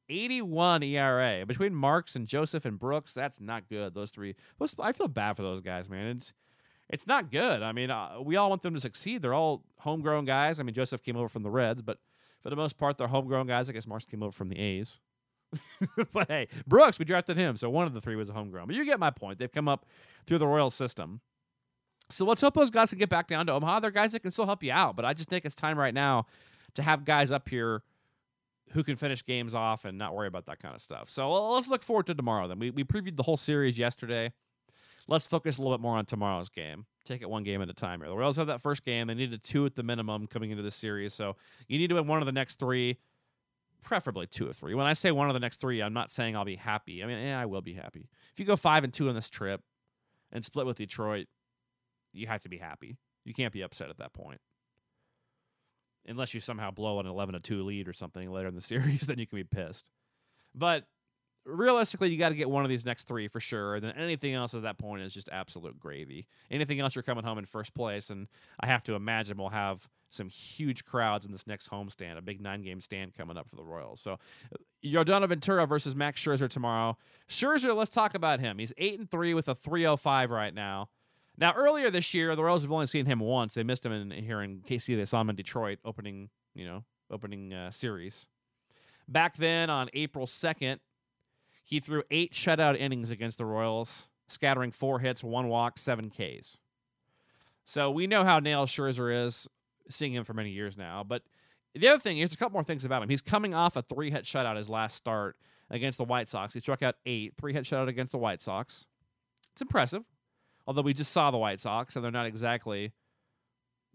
81 0.09 0.83
ERA 0.85 1.45
between 1.47 1.75
Marks 1.75 2.15
and 2.15 2.27
Joseph 2.27 2.65
and 2.65 2.79
Brooks. 2.79 3.13
That's 3.13 3.41
not 3.41 3.69
good. 3.69 3.93
Those 3.95 4.11
three. 4.11 4.37
I 4.79 4.93
feel 4.93 5.09
bad 5.09 5.37
for 5.37 5.43
those 5.43 5.61
guys, 5.61 5.91
man. 5.91 6.17
It's 6.17 6.33
it's 6.89 7.07
not 7.07 7.31
good. 7.31 7.63
I 7.63 7.73
mean, 7.73 7.91
uh, 7.91 8.21
we 8.23 8.37
all 8.37 8.49
want 8.49 8.63
them 8.63 8.75
to 8.75 8.81
succeed. 8.81 9.23
They're 9.23 9.35
all 9.35 9.65
homegrown 9.79 10.25
guys. 10.25 10.61
I 10.61 10.63
mean, 10.63 10.75
Joseph 10.75 11.03
came 11.03 11.17
over 11.17 11.29
from 11.29 11.43
the 11.43 11.51
Reds, 11.51 11.83
but 11.83 11.99
for 12.43 12.51
the 12.51 12.57
most 12.57 12.79
part, 12.79 12.97
they're 12.97 13.09
homegrown 13.09 13.47
guys. 13.47 13.69
I 13.69 13.73
guess 13.73 13.87
Marks 13.87 14.05
came 14.05 14.23
over 14.23 14.33
from 14.33 14.49
the 14.49 14.59
A's. 14.59 15.01
but 16.13 16.29
hey, 16.29 16.49
Brooks, 16.67 16.99
we 16.99 17.05
drafted 17.05 17.37
him, 17.37 17.57
so 17.57 17.71
one 17.71 17.87
of 17.87 17.95
the 17.95 18.01
three 18.01 18.17
was 18.17 18.31
a 18.31 18.33
homegrown. 18.33 18.67
But 18.67 18.77
you 18.77 18.85
get 18.85 19.01
my 19.01 19.11
point. 19.11 19.39
They've 19.39 19.51
come 19.51 19.69
up 19.69 19.87
through 20.27 20.39
the 20.39 20.47
Royal 20.47 20.71
system. 20.71 21.21
So 22.11 22.25
let's 22.25 22.41
hope 22.41 22.55
those 22.55 22.71
guys 22.71 22.91
can 22.91 22.99
get 22.99 23.09
back 23.09 23.27
down 23.27 23.47
to 23.47 23.53
Omaha. 23.53 23.81
They're 23.81 23.91
guys 23.91 24.13
that 24.13 24.21
can 24.21 24.31
still 24.31 24.47
help 24.47 24.63
you 24.63 24.71
out, 24.71 24.95
but 24.95 25.05
I 25.05 25.13
just 25.13 25.29
think 25.29 25.45
it's 25.45 25.57
time 25.57 25.77
right 25.77 25.95
now 25.95 26.27
to 26.75 26.83
have 26.83 27.05
guys 27.05 27.33
up 27.33 27.49
here 27.49 27.83
who 28.71 28.85
can 28.85 28.97
finish 28.97 29.25
games 29.25 29.55
off 29.55 29.85
and 29.85 29.97
not 29.99 30.15
worry 30.15 30.29
about 30.29 30.47
that 30.47 30.61
kind 30.61 30.75
of 30.75 30.81
stuff. 30.81 31.11
So 31.11 31.53
let's 31.53 31.69
look 31.69 31.83
forward 31.83 32.07
to 32.07 32.15
tomorrow 32.15 32.49
then. 32.49 32.59
We, 32.59 32.71
we 32.71 32.85
previewed 32.85 33.17
the 33.17 33.23
whole 33.23 33.37
series 33.37 33.79
yesterday. 33.79 34.33
Let's 35.09 35.27
focus 35.27 35.59
a 35.59 35.63
little 35.63 35.77
bit 35.77 35.83
more 35.83 35.97
on 35.97 36.05
tomorrow's 36.05 36.49
game. 36.49 36.85
Take 37.05 37.23
it 37.23 37.31
one 37.31 37.45
game 37.45 37.63
at 37.63 37.71
a 37.71 37.75
time 37.75 38.01
here. 38.01 38.09
The 38.09 38.17
Royals 38.17 38.37
have 38.37 38.49
that 38.49 38.61
first 38.61 38.85
game. 38.85 39.07
They 39.07 39.15
needed 39.15 39.43
two 39.43 39.65
at 39.65 39.77
the 39.77 39.85
minimum 39.85 40.27
coming 40.27 40.51
into 40.51 40.63
this 40.63 40.75
series. 40.75 41.15
So 41.15 41.37
you 41.69 41.79
need 41.79 41.89
to 41.89 41.95
win 41.95 42.09
one 42.09 42.21
of 42.21 42.27
the 42.27 42.33
next 42.33 42.59
three, 42.59 42.99
preferably 43.85 44.27
two 44.27 44.49
or 44.49 44.53
three. 44.53 44.75
When 44.75 44.87
I 44.87 44.95
say 44.95 45.13
one 45.13 45.29
of 45.31 45.35
the 45.35 45.41
next 45.41 45.61
three, 45.61 45.81
I'm 45.81 45.93
not 45.93 46.11
saying 46.11 46.35
I'll 46.35 46.45
be 46.45 46.57
happy. 46.57 47.05
I 47.05 47.07
mean, 47.07 47.25
yeah, 47.25 47.41
I 47.41 47.47
will 47.47 47.63
be 47.63 47.75
happy. 47.75 48.09
If 48.33 48.41
you 48.41 48.45
go 48.45 48.57
five 48.57 48.83
and 48.83 48.93
two 48.93 49.09
on 49.09 49.15
this 49.15 49.31
trip 49.31 49.61
and 50.33 50.45
split 50.45 50.67
with 50.67 50.79
Detroit, 50.79 51.29
you 52.13 52.27
have 52.27 52.43
to 52.43 52.49
be 52.49 52.59
happy. 52.59 52.97
You 53.25 53.33
can't 53.33 53.53
be 53.53 53.63
upset 53.63 53.91
at 53.91 53.99
that 53.99 54.13
point. 54.13 54.41
Unless 56.09 56.35
you 56.35 56.41
somehow 56.41 56.71
blow 56.73 56.99
an 56.99 57.07
11 57.07 57.35
to 57.35 57.41
2 57.41 57.65
lead 57.65 57.89
or 57.89 57.93
something 57.93 58.31
later 58.31 58.49
in 58.49 58.55
the 58.57 58.61
series, 58.63 59.07
then 59.07 59.19
you 59.19 59.27
can 59.27 59.39
be 59.39 59.45
pissed. 59.45 59.91
But 60.55 60.85
realistically, 61.47 62.11
you 62.11 62.19
got 62.19 62.31
to 62.31 62.35
get 62.35 62.51
one 62.51 62.65
of 62.65 62.69
these 62.69 62.85
next 62.85 63.07
three 63.07 63.29
for 63.29 63.41
sure. 63.41 63.81
Then 63.81 63.93
anything 63.93 64.35
else 64.35 64.55
at 64.55 64.63
that 64.63 64.79
point 64.79 65.03
is 65.03 65.15
just 65.15 65.29
absolute 65.31 65.79
gravy. 65.79 66.27
Anything 66.51 66.81
else, 66.81 66.95
you're 66.95 67.03
coming 67.03 67.25
home 67.25 67.39
in 67.39 67.47
first 67.47 67.75
place. 67.75 68.11
And 68.11 68.27
I 68.61 68.67
have 68.67 68.83
to 68.85 68.95
imagine 68.95 69.39
we'll 69.39 69.49
have 69.51 69.89
some 70.11 70.29
huge 70.29 70.85
crowds 70.85 71.27
in 71.27 71.33
this 71.33 71.47
next 71.47 71.71
homestand, 71.71 72.19
a 72.19 72.23
big 72.23 72.41
nine 72.41 72.63
game 72.63 72.81
stand 72.81 73.15
coming 73.15 73.37
up 73.37 73.49
for 73.49 73.57
the 73.57 73.65
Royals. 73.65 74.01
So, 74.01 74.19
Yordano 74.85 75.29
Ventura 75.29 75.67
versus 75.67 75.95
Max 75.95 76.23
Scherzer 76.23 76.49
tomorrow. 76.49 76.97
Scherzer, 77.29 77.75
let's 77.75 77.91
talk 77.91 78.15
about 78.15 78.41
him. 78.41 78.59
He's 78.59 78.73
8 78.79 79.01
and 79.01 79.11
3 79.11 79.35
with 79.35 79.49
a 79.49 79.55
305 79.55 80.31
right 80.31 80.55
now. 80.55 80.89
Now, 81.39 81.53
earlier 81.53 81.91
this 81.91 82.15
year, 82.15 82.35
the 82.35 82.43
Royals 82.43 82.63
have 82.63 82.73
only 82.73 82.87
seen 82.87 83.05
him 83.05 83.21
once. 83.21 83.55
They 83.55 83.63
missed 83.63 83.85
him 83.85 83.93
in 83.93 84.11
here 84.11 84.41
in 84.43 84.61
KC. 84.61 84.97
They 84.97 85.05
saw 85.05 85.21
him 85.21 85.29
in 85.29 85.37
Detroit 85.37 85.79
opening, 85.85 86.31
you 86.55 86.67
know, 86.67 86.83
opening 87.11 87.53
uh, 87.53 87.71
series. 87.71 88.27
Back 89.09 89.37
then, 89.37 89.69
on 89.69 89.91
April 89.93 90.27
second, 90.27 90.81
he 91.67 91.81
threw 91.81 92.05
eight 92.13 92.33
shutout 92.33 92.79
innings 92.79 93.11
against 93.11 93.39
the 93.39 93.45
Royals, 93.45 94.07
scattering 94.29 94.71
four 94.71 95.01
hits, 95.01 95.23
one 95.23 95.49
walk, 95.49 95.79
seven 95.79 96.11
Ks. 96.11 96.59
So 97.65 97.91
we 97.91 98.07
know 98.07 98.23
how 98.23 98.39
Nail 98.39 98.67
Scherzer 98.67 99.27
is, 99.27 99.49
seeing 99.91 100.13
him 100.13 100.23
for 100.23 100.33
many 100.33 100.51
years 100.51 100.79
now. 100.79 101.05
But 101.07 101.23
the 101.75 101.89
other 101.89 101.99
thing, 101.99 102.17
here's 102.17 102.33
a 102.33 102.37
couple 102.37 102.53
more 102.53 102.63
things 102.63 102.85
about 102.85 103.03
him. 103.03 103.09
He's 103.09 103.21
coming 103.21 103.53
off 103.53 103.75
a 103.75 103.83
three 103.83 104.13
hit 104.13 104.25
shutout 104.25 104.57
his 104.57 104.71
last 104.71 104.95
start 104.95 105.37
against 105.69 105.99
the 105.99 106.05
White 106.05 106.29
Sox. 106.29 106.55
He 106.55 106.61
struck 106.61 106.85
out 106.85 106.95
eight, 107.05 107.35
three 107.37 107.53
hit 107.53 107.65
shutout 107.65 107.89
against 107.89 108.13
the 108.13 108.19
White 108.19 108.41
Sox. 108.41 108.87
It's 109.53 109.63
impressive. 109.63 110.05
Although 110.69 110.83
we 110.83 110.95
just 110.95 111.13
saw 111.13 111.33
the 111.33 111.39
White 111.39 111.59
Sox, 111.59 111.97
and 111.97 112.05
they're 112.05 112.13
not 112.13 112.27
exactly 112.27 112.93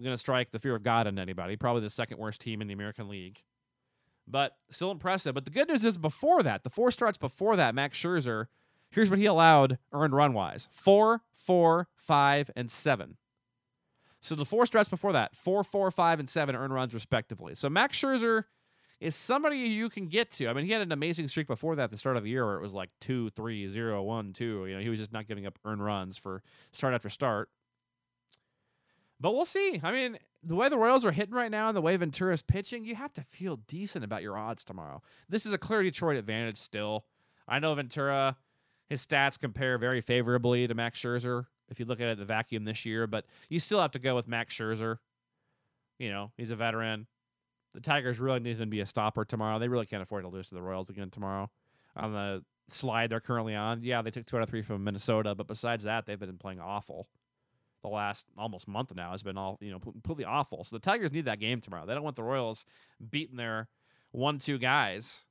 going 0.04 0.14
to 0.14 0.18
strike 0.18 0.52
the 0.52 0.60
fear 0.60 0.76
of 0.76 0.84
God 0.84 1.08
in 1.08 1.18
anybody. 1.18 1.56
Probably 1.56 1.82
the 1.82 1.90
second 1.90 2.18
worst 2.18 2.42
team 2.42 2.62
in 2.62 2.68
the 2.68 2.74
American 2.74 3.08
League. 3.08 3.42
But 4.28 4.56
still 4.70 4.92
impressive. 4.92 5.34
But 5.34 5.46
the 5.46 5.52
good 5.52 5.68
news 5.68 5.84
is 5.84 5.98
before 5.98 6.44
that, 6.44 6.64
the 6.64 6.70
four 6.70 6.92
starts 6.92 7.18
before 7.18 7.56
that, 7.58 7.76
Max 7.76 7.98
Scherzer, 7.98 8.46
here's 8.92 9.10
what 9.10 9.20
he 9.20 9.26
allowed 9.26 9.78
earned 9.92 10.14
run 10.14 10.34
wise 10.34 10.68
four, 10.72 11.22
four, 11.34 11.88
five, 11.96 12.50
and 12.56 12.70
seven. 12.70 13.18
So 14.22 14.36
the 14.36 14.46
four 14.46 14.66
starts 14.66 14.88
before 14.88 15.14
that, 15.14 15.36
four, 15.36 15.64
four, 15.64 15.90
five, 15.90 16.20
and 16.20 16.30
seven 16.30 16.56
earned 16.56 16.74
runs 16.74 16.94
respectively. 16.94 17.56
So 17.56 17.70
Max 17.70 18.00
Scherzer 18.00 18.44
is 19.00 19.16
somebody 19.16 19.58
you 19.58 19.90
can 19.90 20.08
get 20.08 20.30
to. 20.30 20.48
I 20.48 20.54
mean, 20.54 20.66
he 20.66 20.72
had 20.72 20.84
an 20.84 20.92
amazing 20.92 21.28
streak 21.28 21.48
before 21.48 21.76
that 21.76 21.86
at 21.86 21.90
the 21.90 21.98
start 21.98 22.18
of 22.18 22.24
the 22.24 22.30
year 22.30 22.46
where 22.46 22.56
it 22.56 22.62
was 22.62 22.76
like 22.76 22.92
two, 23.00 23.32
three, 23.32 23.68
zero, 23.68 24.04
one, 24.04 24.32
two. 24.32 24.68
You 24.68 24.76
know, 24.76 24.82
he 24.82 24.90
was 24.90 25.00
just 25.00 25.12
not 25.12 25.28
giving 25.28 25.48
up 25.48 25.58
earned 25.66 25.84
runs 25.84 26.18
for 26.18 26.44
start 26.72 26.94
after 26.94 27.10
start. 27.10 27.50
But 29.20 29.34
we'll 29.34 29.46
see. 29.46 29.82
I 29.84 29.92
mean, 29.92 30.20
the 30.44 30.56
way 30.56 30.70
the 30.70 30.78
Royals 30.78 31.06
are 31.06 31.12
hitting 31.12 31.36
right 31.36 31.52
now 31.52 31.68
and 31.68 31.78
the 31.78 31.82
way 31.82 31.96
Ventura's 31.96 32.42
pitching, 32.42 32.84
you 32.84 32.96
have 32.96 33.14
to 33.14 33.22
feel 33.22 33.58
decent 33.68 34.04
about 34.04 34.24
your 34.24 34.38
odds 34.38 34.64
tomorrow. 34.64 35.02
This 35.30 35.46
is 35.46 35.54
a 35.54 35.58
clear 35.58 35.84
Detroit 35.84 36.18
advantage 36.18 36.58
still. 36.58 37.06
I 37.48 37.60
know 37.60 37.76
Ventura, 37.76 38.36
his 38.90 39.06
stats 39.06 39.40
compare 39.40 39.78
very 39.78 40.02
favorably 40.02 40.68
to 40.68 40.74
Max 40.74 41.00
Scherzer 41.00 41.46
if 41.70 41.80
you 41.80 41.86
look 41.86 42.02
at 42.02 42.08
it 42.08 42.14
in 42.14 42.20
the 42.20 42.26
vacuum 42.26 42.66
this 42.66 42.86
year, 42.86 43.08
but 43.08 43.26
you 43.50 43.60
still 43.60 43.80
have 43.80 43.92
to 43.92 44.00
go 44.00 44.16
with 44.16 44.28
Max 44.28 44.56
Scherzer. 44.56 44.98
You 46.00 46.10
know, 46.10 46.32
he's 46.38 46.52
a 46.52 46.56
veteran. 46.56 47.08
The 47.74 47.80
Tigers 47.80 48.20
really 48.20 48.40
need 48.40 48.58
him 48.58 48.60
to 48.60 48.66
be 48.66 48.82
a 48.82 48.86
stopper 48.86 49.24
tomorrow. 49.24 49.60
They 49.60 49.70
really 49.70 49.86
can't 49.86 50.04
afford 50.04 50.24
to 50.24 50.30
lose 50.30 50.50
to 50.50 50.56
the 50.56 50.62
Royals 50.62 50.90
again 50.90 51.10
tomorrow. 51.10 51.50
On 51.96 52.12
the 52.12 52.44
slide 52.68 53.10
they're 53.10 53.20
currently 53.20 53.56
on, 53.56 53.84
yeah, 53.84 54.02
they 54.02 54.12
took 54.12 54.26
two 54.26 54.38
out 54.38 54.44
of 54.44 54.50
three 54.50 54.62
from 54.62 54.84
Minnesota, 54.84 55.36
but 55.36 55.48
besides 55.48 55.84
that, 55.84 56.06
they've 56.06 56.20
been 56.20 56.38
playing 56.38 56.60
awful. 56.60 57.08
The 57.82 57.90
last 57.90 58.28
almost 58.38 58.68
month 58.68 58.94
now 58.96 59.12
has 59.12 59.24
been 59.24 59.38
all 59.38 59.58
you 59.62 59.72
know 59.72 59.80
completely 59.80 60.26
awful. 60.26 60.64
So 60.64 60.76
the 60.76 60.82
Tigers 60.82 61.12
need 61.12 61.26
that 61.26 61.40
game 61.40 61.62
tomorrow. 61.62 61.86
They 61.86 61.94
don't 61.94 62.04
want 62.04 62.16
the 62.16 62.24
Royals 62.24 62.66
beating 63.10 63.38
their 63.38 63.68
one-two 64.12 64.60
guys 64.60 65.26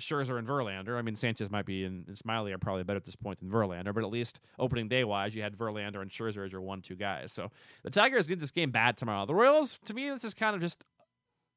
Scherzer 0.00 0.38
and 0.38 0.48
Verlander. 0.48 0.98
I 0.98 1.02
mean, 1.02 1.14
Sanchez 1.14 1.50
might 1.50 1.66
be 1.66 1.84
and, 1.84 2.06
and 2.08 2.16
Smyly 2.16 2.52
are 2.52 2.58
probably 2.58 2.82
better 2.82 2.96
at 2.96 3.04
this 3.04 3.16
point 3.16 3.38
than 3.38 3.50
Verlander, 3.50 3.94
but 3.94 4.02
at 4.02 4.10
least 4.10 4.40
opening 4.58 4.88
day 4.88 5.04
wise, 5.04 5.34
you 5.34 5.42
had 5.42 5.56
Verlander 5.56 6.02
and 6.02 6.10
Scherzer 6.10 6.44
as 6.44 6.52
your 6.52 6.62
one-two 6.62 6.96
guys. 6.96 7.32
So 7.32 7.50
the 7.84 7.90
Tigers 7.90 8.28
need 8.28 8.40
this 8.40 8.50
game 8.50 8.70
bad 8.70 8.96
tomorrow. 8.96 9.26
The 9.26 9.34
Royals, 9.34 9.78
to 9.84 9.94
me, 9.94 10.10
this 10.10 10.24
is 10.24 10.34
kind 10.34 10.54
of 10.56 10.62
just 10.62 10.82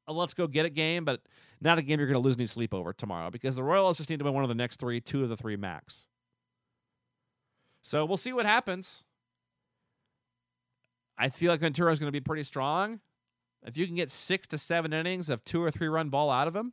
a 0.06 0.12
let's 0.12 0.34
go 0.34 0.46
get 0.46 0.66
it 0.66 0.74
game, 0.74 1.04
but 1.04 1.20
not 1.60 1.78
a 1.78 1.82
game 1.82 1.98
you're 1.98 2.08
going 2.08 2.20
to 2.20 2.26
lose 2.26 2.36
any 2.36 2.46
sleep 2.46 2.74
over 2.74 2.92
tomorrow 2.92 3.30
because 3.30 3.56
the 3.56 3.62
Royals 3.62 3.96
just 3.96 4.10
need 4.10 4.18
to 4.18 4.24
win 4.24 4.34
one 4.34 4.44
of 4.44 4.48
the 4.48 4.54
next 4.54 4.78
three, 4.78 5.00
two 5.00 5.22
of 5.22 5.30
the 5.30 5.36
three 5.36 5.56
max. 5.56 6.04
So 7.82 8.04
we'll 8.04 8.16
see 8.16 8.32
what 8.32 8.46
happens. 8.46 9.04
I 11.16 11.28
feel 11.28 11.50
like 11.50 11.60
Ventura 11.60 11.92
is 11.92 11.98
going 11.98 12.08
to 12.08 12.12
be 12.12 12.20
pretty 12.20 12.42
strong. 12.42 13.00
If 13.64 13.76
you 13.76 13.86
can 13.86 13.94
get 13.94 14.10
six 14.10 14.46
to 14.48 14.58
seven 14.58 14.92
innings 14.92 15.30
of 15.30 15.44
two 15.44 15.62
or 15.62 15.70
three 15.70 15.88
run 15.88 16.10
ball 16.10 16.30
out 16.30 16.48
of 16.48 16.54
him, 16.54 16.72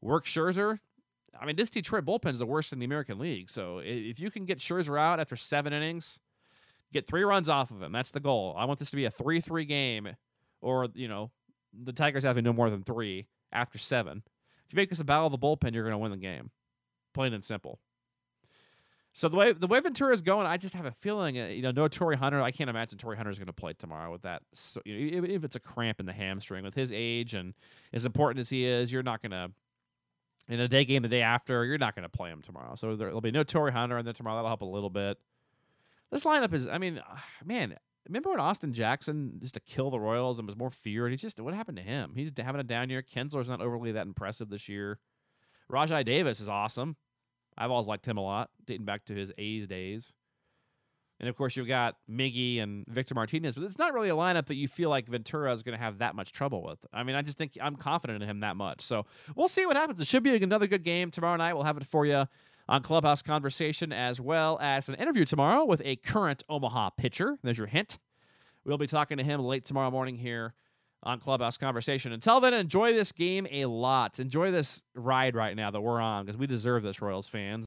work 0.00 0.24
Scherzer. 0.24 0.78
I 1.38 1.46
mean, 1.46 1.56
this 1.56 1.70
Detroit 1.70 2.04
bullpen 2.04 2.30
is 2.30 2.38
the 2.38 2.46
worst 2.46 2.72
in 2.72 2.78
the 2.78 2.84
American 2.84 3.18
League. 3.18 3.50
So 3.50 3.80
if 3.84 4.20
you 4.20 4.30
can 4.30 4.44
get 4.44 4.58
Scherzer 4.58 4.98
out 4.98 5.20
after 5.20 5.36
seven 5.36 5.72
innings, 5.72 6.18
get 6.92 7.06
three 7.06 7.24
runs 7.24 7.48
off 7.48 7.70
of 7.70 7.82
him. 7.82 7.92
That's 7.92 8.10
the 8.10 8.20
goal. 8.20 8.54
I 8.56 8.64
want 8.64 8.78
this 8.78 8.90
to 8.90 8.96
be 8.96 9.06
a 9.06 9.10
3 9.10 9.40
3 9.40 9.64
game, 9.64 10.08
or, 10.60 10.88
you 10.94 11.08
know, 11.08 11.30
the 11.72 11.92
Tigers 11.92 12.24
having 12.24 12.44
no 12.44 12.52
more 12.52 12.70
than 12.70 12.82
three 12.82 13.26
after 13.50 13.78
seven. 13.78 14.22
If 14.66 14.72
you 14.72 14.76
make 14.76 14.90
this 14.90 15.00
a 15.00 15.04
battle 15.04 15.26
of 15.26 15.32
the 15.32 15.38
bullpen, 15.38 15.74
you're 15.74 15.84
going 15.84 15.92
to 15.92 15.98
win 15.98 16.10
the 16.10 16.16
game. 16.16 16.50
Plain 17.14 17.34
and 17.34 17.44
simple. 17.44 17.78
So 19.14 19.28
the 19.28 19.36
way 19.36 19.52
the 19.52 19.66
way 19.66 19.78
Ventura 19.80 20.12
is 20.12 20.22
going, 20.22 20.46
I 20.46 20.56
just 20.56 20.74
have 20.74 20.86
a 20.86 20.90
feeling, 20.90 21.38
uh, 21.38 21.46
you 21.46 21.60
know, 21.60 21.70
no 21.70 21.86
Torii 21.86 22.16
Hunter. 22.16 22.40
I 22.40 22.50
can't 22.50 22.70
imagine 22.70 22.98
Torii 22.98 23.16
Hunter 23.16 23.30
is 23.30 23.38
going 23.38 23.46
to 23.46 23.52
play 23.52 23.74
tomorrow 23.74 24.10
with 24.10 24.22
that. 24.22 24.42
So, 24.54 24.80
you 24.86 24.94
know, 24.94 25.16
even 25.16 25.30
if 25.30 25.44
it's 25.44 25.56
a 25.56 25.60
cramp 25.60 26.00
in 26.00 26.06
the 26.06 26.14
hamstring, 26.14 26.64
with 26.64 26.74
his 26.74 26.92
age 26.94 27.34
and 27.34 27.52
as 27.92 28.06
important 28.06 28.40
as 28.40 28.48
he 28.48 28.64
is, 28.64 28.90
you're 28.90 29.02
not 29.02 29.20
going 29.20 29.32
to 29.32 29.50
in 30.48 30.60
a 30.60 30.68
day 30.68 30.84
game 30.84 31.02
the 31.02 31.08
day 31.08 31.22
after, 31.22 31.64
you're 31.64 31.78
not 31.78 31.94
going 31.94 32.04
to 32.04 32.08
play 32.08 32.30
him 32.30 32.42
tomorrow. 32.42 32.74
So 32.74 32.96
there, 32.96 33.12
will 33.12 33.20
be 33.20 33.30
no 33.30 33.44
Torii 33.44 33.72
Hunter, 33.72 33.98
and 33.98 34.06
then 34.06 34.14
tomorrow 34.14 34.36
that'll 34.36 34.48
help 34.48 34.62
a 34.62 34.66
little 34.66 34.90
bit. 34.90 35.18
This 36.10 36.24
lineup 36.24 36.52
is, 36.52 36.66
I 36.66 36.78
mean, 36.78 37.00
man, 37.44 37.76
remember 38.06 38.30
when 38.30 38.40
Austin 38.40 38.72
Jackson 38.72 39.38
used 39.40 39.54
to 39.54 39.60
kill 39.60 39.90
the 39.90 40.00
Royals 40.00 40.38
and 40.38 40.46
was 40.46 40.56
more 40.56 40.70
feared? 40.70 41.10
He 41.10 41.16
just, 41.16 41.40
what 41.40 41.54
happened 41.54 41.76
to 41.76 41.82
him? 41.82 42.12
He's 42.14 42.32
having 42.36 42.60
a 42.60 42.64
down 42.64 42.90
year. 42.90 43.02
Kinsler's 43.02 43.50
not 43.50 43.60
overly 43.60 43.92
that 43.92 44.06
impressive 44.06 44.48
this 44.48 44.68
year. 44.68 44.98
Rajai 45.70 46.04
Davis 46.04 46.40
is 46.40 46.48
awesome. 46.48 46.96
I've 47.56 47.70
always 47.70 47.86
liked 47.86 48.06
him 48.06 48.16
a 48.16 48.22
lot, 48.22 48.50
dating 48.66 48.84
back 48.84 49.04
to 49.06 49.14
his 49.14 49.32
A's 49.38 49.66
days. 49.66 50.12
And 51.20 51.28
of 51.28 51.36
course, 51.36 51.56
you've 51.56 51.68
got 51.68 51.94
Miggy 52.10 52.60
and 52.60 52.84
Victor 52.88 53.14
Martinez, 53.14 53.54
but 53.54 53.62
it's 53.62 53.78
not 53.78 53.94
really 53.94 54.08
a 54.08 54.14
lineup 54.14 54.46
that 54.46 54.56
you 54.56 54.66
feel 54.66 54.90
like 54.90 55.06
Ventura 55.06 55.52
is 55.52 55.62
going 55.62 55.78
to 55.78 55.82
have 55.82 55.98
that 55.98 56.16
much 56.16 56.32
trouble 56.32 56.64
with. 56.64 56.84
I 56.92 57.04
mean, 57.04 57.14
I 57.14 57.22
just 57.22 57.38
think 57.38 57.56
I'm 57.62 57.76
confident 57.76 58.22
in 58.22 58.28
him 58.28 58.40
that 58.40 58.56
much. 58.56 58.80
So 58.80 59.06
we'll 59.36 59.48
see 59.48 59.64
what 59.64 59.76
happens. 59.76 60.00
It 60.00 60.08
should 60.08 60.24
be 60.24 60.34
another 60.34 60.66
good 60.66 60.82
game 60.82 61.12
tomorrow 61.12 61.36
night. 61.36 61.54
We'll 61.54 61.62
have 61.62 61.76
it 61.76 61.86
for 61.86 62.04
you 62.06 62.26
on 62.68 62.82
Clubhouse 62.82 63.22
Conversation 63.22 63.92
as 63.92 64.20
well 64.20 64.58
as 64.60 64.88
an 64.88 64.96
interview 64.96 65.24
tomorrow 65.24 65.64
with 65.64 65.80
a 65.84 65.94
current 65.96 66.42
Omaha 66.48 66.90
pitcher. 66.90 67.38
There's 67.42 67.58
your 67.58 67.68
hint. 67.68 67.98
We'll 68.64 68.78
be 68.78 68.88
talking 68.88 69.18
to 69.18 69.24
him 69.24 69.40
late 69.40 69.64
tomorrow 69.64 69.92
morning 69.92 70.16
here 70.16 70.54
on 71.02 71.18
Clubhouse 71.18 71.58
Conversation. 71.58 72.12
Until 72.12 72.40
then, 72.40 72.54
enjoy 72.54 72.92
this 72.92 73.12
game 73.12 73.46
a 73.50 73.66
lot. 73.66 74.20
Enjoy 74.20 74.50
this 74.50 74.82
ride 74.94 75.34
right 75.34 75.56
now 75.56 75.70
that 75.70 75.80
we're 75.80 76.00
on 76.00 76.24
because 76.24 76.38
we 76.38 76.46
deserve 76.46 76.82
this, 76.82 77.02
Royals 77.02 77.28
fans. 77.28 77.60